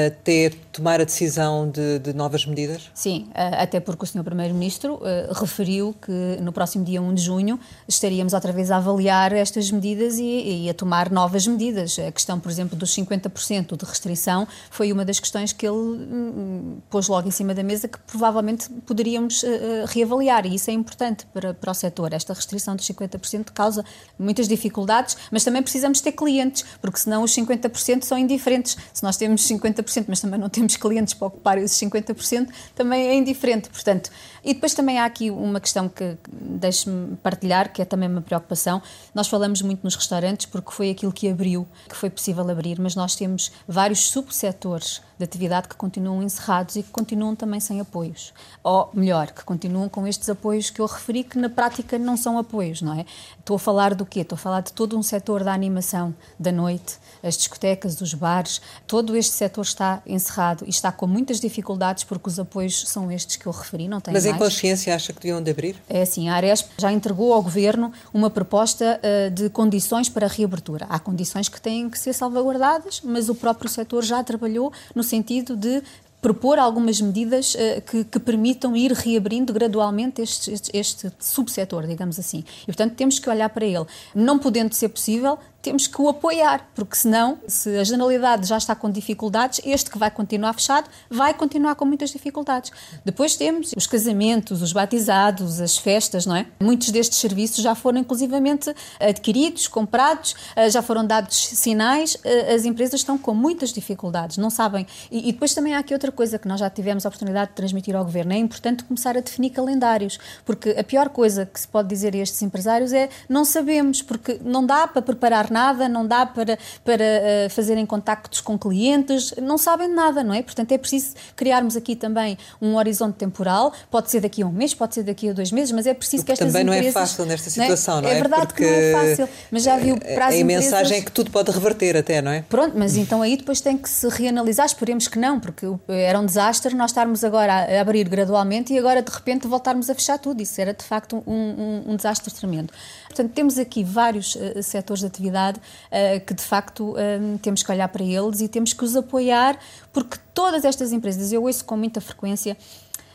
[0.07, 2.91] até tomar a decisão de, de, novas medidas?
[2.95, 4.25] Sim, até porque o Sr.
[4.25, 5.01] Primeiro-Ministro
[5.33, 10.19] referiu que no próximo dia 1 de junho estaríamos outra vez a avaliar estas medidas
[10.19, 11.99] e, e a tomar novas medidas.
[11.99, 16.79] A questão, por exemplo, dos 50% de restrição foi uma das questões que ele hum,
[16.91, 19.45] pôs logo em cima da mesa que provavelmente poderíamos
[19.87, 22.13] reavaliar e isso é importante para, para o setor.
[22.13, 23.85] Esta restrição dos 50% causa
[24.19, 28.77] muitas dificuldades, mas também precisamos ter clientes, porque senão os 50% são indiferentes.
[28.93, 33.15] Se nós temos 50%, mas também não temos clientes para ocupar esses 50%, também é
[33.15, 33.69] indiferente.
[33.69, 34.11] Portanto,
[34.45, 38.83] e depois também há aqui uma questão que deixe-me partilhar, que é também uma preocupação.
[39.15, 42.95] Nós falamos muito nos restaurantes porque foi aquilo que abriu, que foi possível abrir, mas
[42.95, 48.35] nós temos vários subsetores de atividade que continuam encerrados e que continuam também sem apoios.
[48.63, 52.37] Ou melhor, que continuam com estes apoios que eu referi, que na prática não são
[52.39, 53.07] apoios, não é?
[53.39, 54.21] Estou a falar do quê?
[54.21, 58.61] Estou a falar de todo um setor da animação da noite, as discotecas, os bares,
[58.87, 63.37] todo este setor está encerrado e está com muitas dificuldades porque os apoios são estes
[63.37, 64.37] que eu referi, não tem Mas mais.
[64.37, 65.77] em consciência acha que deviam de abrir?
[65.89, 70.29] É assim, a Aresp já entregou ao Governo uma proposta uh, de condições para a
[70.29, 70.87] reabertura.
[70.89, 75.55] Há condições que têm que ser salvaguardadas, mas o próprio setor já trabalhou no sentido
[75.55, 75.83] de
[76.23, 82.19] propor algumas medidas uh, que, que, permitam ir reabrindo gradualmente este, este, este subsetor, digamos
[82.19, 82.45] assim.
[82.63, 83.85] E, portanto, temos que olhar para ele.
[84.15, 88.75] Não podendo ser possível, temos que o apoiar, porque senão, se a generalidade já está
[88.75, 92.73] com dificuldades, este que vai continuar fechado vai continuar com muitas dificuldades.
[93.05, 96.47] Depois temos os casamentos, os batizados, as festas, não é?
[96.61, 102.65] Muitos destes serviços já foram inclusivamente adquiridos, comprados, eh, já foram dados sinais, eh, as
[102.65, 104.87] empresas estão com muitas dificuldades, não sabem.
[105.11, 107.95] E, depois também há aqui outra coisa que nós já tivemos a oportunidade de transmitir
[107.95, 111.89] ao Governo, é importante começar a definir calendários, porque a pior coisa que se pode
[111.89, 116.27] dizer a estes empresários é não sabemos, porque não dá para preparar nada, não dá
[116.27, 120.43] para, para uh, fazerem contactos com clientes, não sabem nada, não é?
[120.43, 124.75] Portanto, é preciso criarmos aqui também um horizonte temporal, pode ser daqui a um mês,
[124.75, 126.93] pode ser daqui a dois meses, mas é preciso que estas também empresas...
[126.93, 128.13] Também não é fácil nesta situação, não é?
[128.13, 130.65] É verdade Porque que não é fácil, mas já viu para as A empresas...
[130.65, 132.43] mensagem é que tudo pode reverter até, não é?
[132.49, 136.27] Pronto, mas então aí depois tem que se reanalisar, esperemos que não, porque era um
[136.27, 140.43] desastre nós estarmos agora a abrir gradualmente e agora de repente voltarmos a fechar tudo,
[140.43, 142.73] isso era de facto um, um, um desastre tremendo.
[143.13, 147.71] Portanto, temos aqui vários uh, setores de atividade uh, que de facto um, temos que
[147.71, 149.59] olhar para eles e temos que os apoiar,
[149.93, 152.57] porque todas estas empresas, eu ouço com muita frequência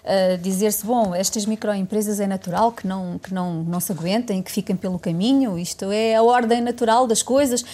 [0.07, 4.49] Uh, dizer-se, bom, estas microempresas é natural que não, que não, não se aguentem, que
[4.49, 7.65] fiquem pelo caminho, isto é a ordem natural das coisas.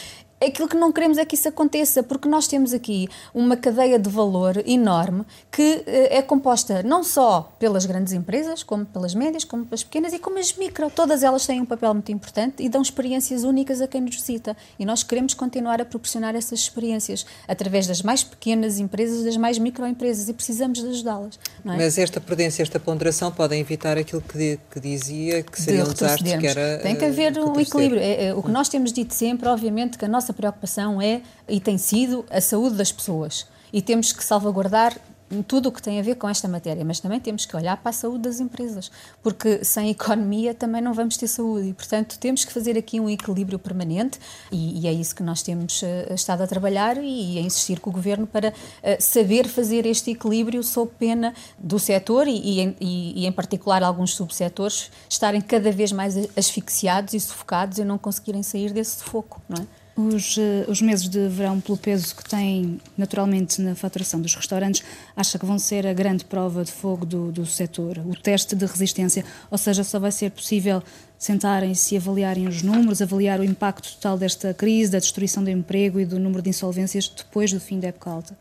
[0.46, 4.10] Aquilo que não queremos é que isso aconteça, porque nós temos aqui uma cadeia de
[4.10, 9.66] valor enorme que eh, é composta não só pelas grandes empresas, como pelas médias, como
[9.66, 10.90] pelas pequenas e como as micro.
[10.90, 14.56] Todas elas têm um papel muito importante e dão experiências únicas a quem nos visita.
[14.78, 19.58] E nós queremos continuar a proporcionar essas experiências através das mais pequenas empresas, das mais
[19.58, 21.40] microempresas e precisamos de ajudá-las.
[21.66, 21.78] É?
[21.78, 25.94] Mas esta prudência, esta ponderação podem evitar aquilo que, que dizia que seria de um
[25.94, 26.80] desastre, que era.
[26.80, 28.02] Tem que haver um equilíbrio.
[28.02, 31.60] É, é, o que nós temos dito sempre, obviamente, que a nossa preocupação é e
[31.60, 33.48] tem sido a saúde das pessoas.
[33.72, 35.00] E temos que salvaguardar
[35.42, 37.90] tudo o que tem a ver com esta matéria, mas também temos que olhar para
[37.90, 38.92] a saúde das empresas,
[39.24, 43.10] porque sem economia também não vamos ter saúde e, portanto, temos que fazer aqui um
[43.10, 44.20] equilíbrio permanente
[44.52, 47.90] e, e é isso que nós temos uh, estado a trabalhar e, a insistir com
[47.90, 48.54] o Governo para uh,
[49.00, 54.92] saber fazer este equilíbrio sob pena do setor e, e, e, em particular, alguns subsetores
[55.10, 59.83] estarem cada vez mais asfixiados e sufocados e não conseguirem sair desse sufoco, não é?
[59.96, 64.84] Os, eh, os, meses de verão, pelo peso que têm naturalmente na faturação dos restaurantes,
[65.16, 68.66] acha que vão ser a grande prova de fogo do, do setor, o teste de
[68.66, 69.24] resistência?
[69.52, 70.82] Ou seja, só vai ser possível
[71.20, 76.00] sentarem-se e avaliarem os números, avaliar o impacto total desta crise, da destruição do emprego
[76.00, 78.38] e do número de insolvências depois do fim da época alta?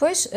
[0.00, 0.30] Pois, uh,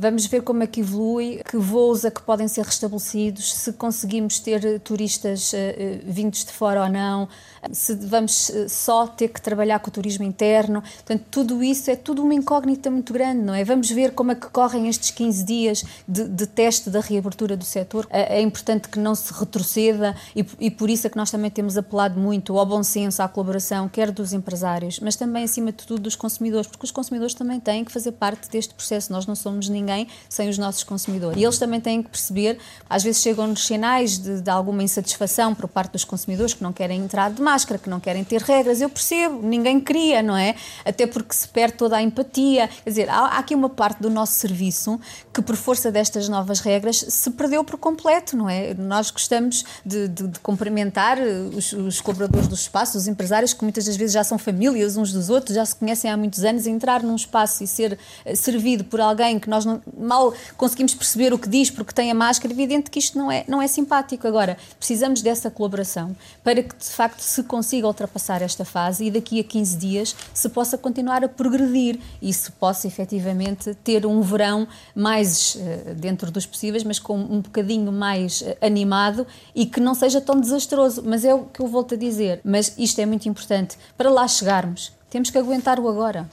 [0.00, 4.40] vamos ver como é que evolui, que voos a que podem ser restabelecidos, se conseguimos
[4.40, 5.56] ter turistas uh,
[6.02, 7.28] vindos de fora ou não,
[7.70, 10.82] se vamos só ter que trabalhar com o turismo interno.
[10.82, 13.62] Portanto, tudo isso é tudo uma incógnita muito grande, não é?
[13.62, 17.64] Vamos ver como é que correm estes 15 dias de, de teste da reabertura do
[17.64, 18.08] setor.
[18.10, 21.52] É, é importante que não se retroceda e, e por isso é que nós também
[21.52, 25.84] temos apelado muito ao bom senso, à colaboração, quer dos empresários, mas também, acima de
[25.84, 29.34] tudo, dos consumidores, porque os consumidores também têm que fazer parte deste processo Nós não
[29.34, 31.40] somos ninguém sem os nossos consumidores.
[31.40, 35.68] E eles também têm que perceber, às vezes chegam-nos sinais de, de, alguma insatisfação por
[35.68, 38.80] parte dos consumidores que não querem entrar de máscara, que não querem ter regras.
[38.80, 40.54] Eu percebo, ninguém queria, não é?
[40.84, 42.68] Até porque se perde toda a empatia.
[42.68, 45.00] Quer dizer, há, há aqui uma parte do nosso serviço
[45.32, 48.74] que, por força destas novas regras, se perdeu por completo, não é?
[48.74, 53.84] Nós gostamos de, de, de cumprimentar os, os colaboradores dos espaços, os empresários, que muitas
[53.84, 57.02] das vezes já são famílias uns dos outros, já se conhecem há muitos anos, entrar
[57.02, 61.38] num espaço e ser uh, servido por alguém que nós não, mal conseguimos perceber o
[61.38, 64.24] que diz porque tem a máscara, evidente que isto não é, não é simpático.
[64.28, 66.14] Agora, precisamos dessa colaboração
[66.44, 70.48] para que, de facto, se consiga ultrapassar esta fase e daqui a 15 dias se
[70.48, 76.46] possa continuar a progredir e se possa efetivamente ter um verão mais uh, dentro dos
[76.46, 79.26] possíveis, mas com um bocadinho mais uh, animado
[79.56, 81.02] e que não seja tão desastroso.
[81.04, 82.40] Mas é o que eu volto a dizer.
[82.44, 83.76] Mas isto é muito importante.
[83.98, 86.28] Para lá chegarmos, temos que aguentar o agora.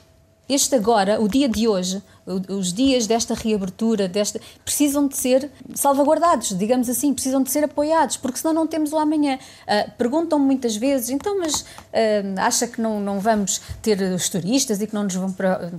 [0.51, 6.57] Este agora, o dia de hoje, os dias desta reabertura, desta, precisam de ser salvaguardados,
[6.57, 9.39] digamos assim, precisam de ser apoiados, porque senão não temos o amanhã.
[9.63, 11.65] Uh, Perguntam-me muitas vezes, então, mas uh,
[12.37, 15.35] acha que não, não vamos ter os turistas e que não nos vão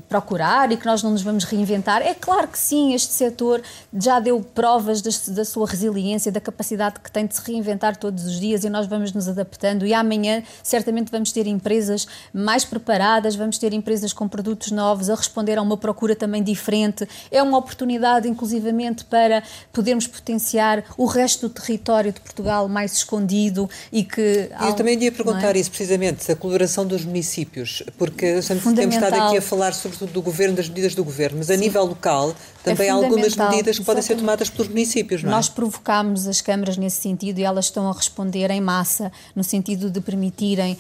[0.08, 2.02] procurar e que nós não nos vamos reinventar?
[2.02, 3.62] É claro que sim, este setor
[3.96, 8.40] já deu provas da sua resiliência, da capacidade que tem de se reinventar todos os
[8.40, 13.58] dias e nós vamos nos adaptando e amanhã certamente vamos ter empresas mais preparadas, vamos
[13.58, 17.58] ter empresas com produtos novos a responder a uma procura também também diferente, é uma
[17.58, 24.48] oportunidade, inclusivamente, para podermos potenciar o resto do território de Portugal mais escondido e que.
[24.58, 25.58] Eu também ia perguntar é?
[25.58, 28.40] isso, precisamente, a colaboração dos municípios, porque
[28.74, 31.60] temos estado aqui a falar sobretudo do governo, das medidas do governo, mas a Sim.
[31.60, 35.34] nível local também há algumas medidas que podem ser tomadas pelos municípios, não é?
[35.34, 39.90] Nós provocámos as câmaras nesse sentido e elas estão a responder em massa, no sentido
[39.90, 40.78] de permitirem uh,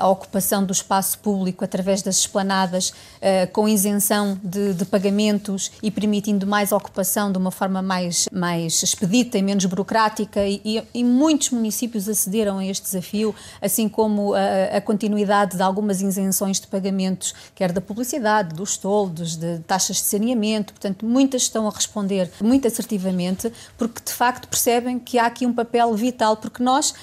[0.00, 5.90] a ocupação do espaço público através das esplanadas, uh, com isenção de, de pagamentos e
[5.90, 11.04] permitindo mais ocupação de uma forma mais, mais expedita e menos burocrática e, e, e
[11.04, 16.66] muitos municípios acederam a este desafio, assim como a, a, continuidade de algumas isenções de
[16.66, 22.28] pagamentos, quer da publicidade, dos toldos, de taxas de saneamento, portanto muitas estão a responder
[22.40, 26.94] muito assertivamente porque de facto percebem que há aqui um papel vital, porque nós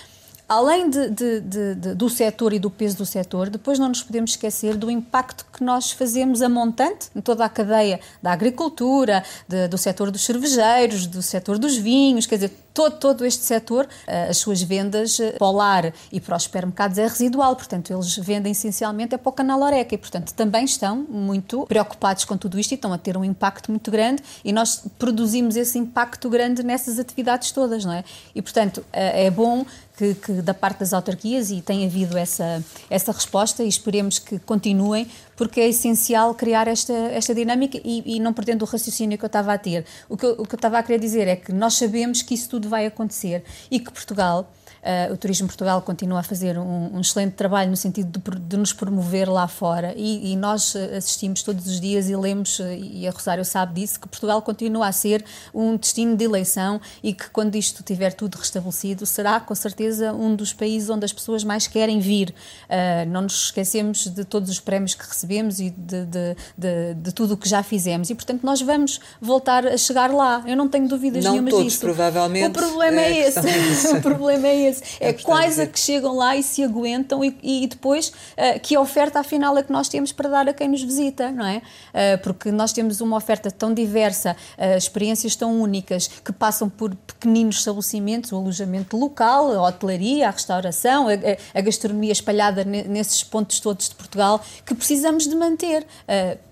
[0.50, 4.32] além de, de, de, do setor e do peso do setor, depois não nos podemos
[4.32, 9.24] esquecer do impacto que nós fazemos a montante em toda a cadeia da agricultura,
[9.70, 14.30] do setor dos cervejeiros, do setor dos vinhos, quer dizer, todo, todo este setor, eh,
[14.30, 18.16] as suas vendas eh, para o lar e para os supermercados é residual, portanto, eles
[18.16, 22.58] vendem essencialmente é para o canal Oreca e, portanto, também estão muito preocupados com tudo
[22.58, 26.64] isto e estão a ter um impacto muito grande e nós produzimos esse impacto grande
[26.64, 28.04] nessas atividades todas, não é?
[28.34, 29.66] E, portanto, eh, é bom
[30.00, 34.40] que, que, da parte das autarquias e tem havido essa, essa resposta e esperemos que
[34.40, 39.26] continuem, porque é essencial criar esta, esta dinâmica e, e não perdendo o raciocínio que
[39.26, 39.86] eu estava a ter.
[40.08, 42.34] O que eu, o que eu estava a querer dizer é que nós sabemos que
[42.34, 46.96] isso tudo vai acontecer e que Portugal Uh, o Turismo Portugal continua a fazer um,
[46.96, 50.96] um excelente trabalho no sentido de, de, nos promover lá fora e, e, nós eh,
[50.98, 54.88] assistimos todos os dias e lemos, eh, e a Rosário sabe disso, que Portugal continua
[54.88, 55.24] a ser
[55.54, 60.34] um destino de eleição e que quando isto tiver tudo restabelecido será com certeza um
[60.34, 62.34] dos países onde as pessoas mais querem vir.
[62.70, 67.12] Uh, não nos esquecemos de todos os prémios que recebemos e de, de, de, de
[67.12, 70.42] tudo o que já fizemos e portanto nós vamos voltar a chegar lá.
[70.48, 71.80] Eu não tenho dúvidas não nenhumas todos, disso.
[71.82, 72.48] provavelmente.
[72.48, 73.88] O problema é, é esse.
[73.94, 74.69] o problema é esse
[75.00, 78.78] É, é quais a que chegam lá e se aguentam e, e depois uh, que
[78.78, 81.58] oferta afinal é que nós temos para dar a quem nos visita, não é?
[81.58, 86.96] Uh, porque nós temos uma oferta tão diversa, uh, experiências tão únicas que passam por
[86.96, 93.60] pequeninos estabelecimentos, o alojamento local, a hotelaria, a restauração, a, a gastronomia espalhada nesses pontos
[93.60, 95.86] todos de Portugal que precisamos de manter,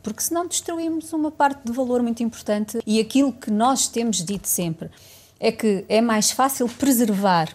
[0.03, 4.47] porque senão destruímos uma parte de valor muito importante e aquilo que nós temos dito
[4.47, 4.89] sempre
[5.39, 7.49] é que é mais fácil preservar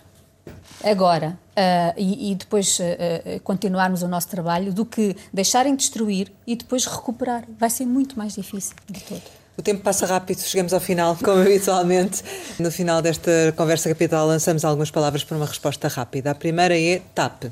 [0.85, 6.57] agora uh, e, e, depois uh, continuarmos o nosso trabalho do que deixarem destruir e
[6.57, 7.45] depois recuperar.
[7.59, 9.22] Vai ser muito mais difícil de todo.
[9.57, 12.22] O tempo passa rápido, chegamos ao final, como habitualmente.
[12.59, 16.30] No final desta conversa capital, lançamos algumas palavras para uma resposta rápida.
[16.30, 17.45] A primeira é TAP.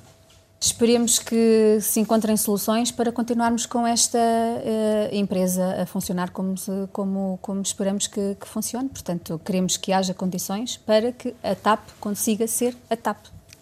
[0.63, 6.55] Esperemos que se encontrem soluções para continuarmos com esta uh, empresa a funcionar como,
[6.93, 8.91] como, como esperamos que, que, funcione.
[8.91, 13.17] Portanto, queremos que haja condições para que a TAP consiga ser a TAP.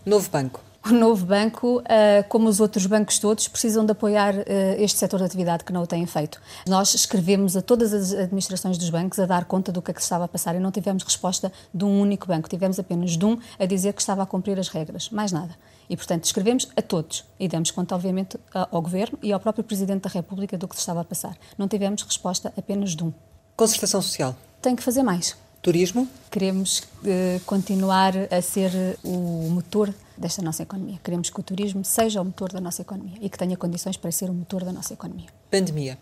[0.05, 0.61] Novo banco.
[0.85, 4.45] O novo banco, uh, como os outros bancos todos, precisam de apoiar uh,
[4.79, 6.41] este setor de atividade que não o têm feito.
[6.67, 10.01] Nós escrevemos a todas as administrações dos bancos a dar conta do que, é que
[10.01, 12.49] estava a passar e não tivemos resposta de um único banco.
[12.49, 15.11] Tivemos apenas de um a dizer que estava a cumprir as regras.
[15.11, 15.55] Mais nada.
[15.89, 20.03] E, portanto, escrevemos a todos e demos conta, obviamente, ao Governo e ao próprio Presidente
[20.03, 21.37] da República do que se estava a passar.
[21.57, 23.13] Não tivemos resposta apenas de um.
[23.57, 24.37] Concertação social.
[24.61, 25.37] Tem que fazer mais.
[25.63, 26.09] Turismo.
[26.31, 28.71] Queremos uh, continuar a ser
[29.03, 30.99] o motor desta nossa economia.
[31.03, 34.13] Queremos que o turismo seja o motor da nossa economia e que tenha condições para
[34.13, 35.27] ser o motor da nossa economia.
[35.51, 35.99] Pandemia.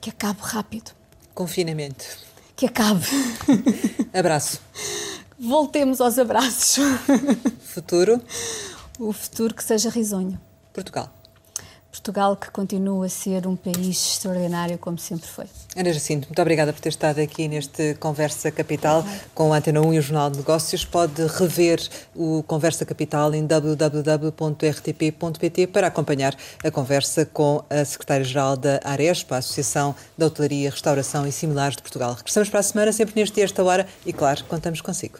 [0.00, 0.90] Que acabe rápido.
[1.34, 2.04] Confinamento.
[2.56, 3.06] Que acabe.
[4.12, 4.60] Abraço.
[5.38, 6.76] Voltemos aos abraços.
[7.62, 8.20] Futuro.
[9.00, 10.38] O futuro que seja risonho.
[10.74, 11.10] Portugal.
[11.90, 15.46] Portugal que continua a ser um país extraordinário como sempre foi.
[15.74, 19.02] Ana Jacinto, muito obrigada por ter estado aqui neste Conversa Capital
[19.34, 20.84] com a Antena 1 e o Jornal de Negócios.
[20.84, 21.80] Pode rever
[22.14, 24.36] o Conversa Capital em www.rtp.pt
[25.68, 31.32] para acompanhar a conversa com a Secretária-Geral da Arespa, a Associação da Hotelaria, Restauração e
[31.32, 32.12] Similares de Portugal.
[32.12, 35.18] Regressamos para a semana, sempre neste dia, esta hora, e claro, contamos consigo.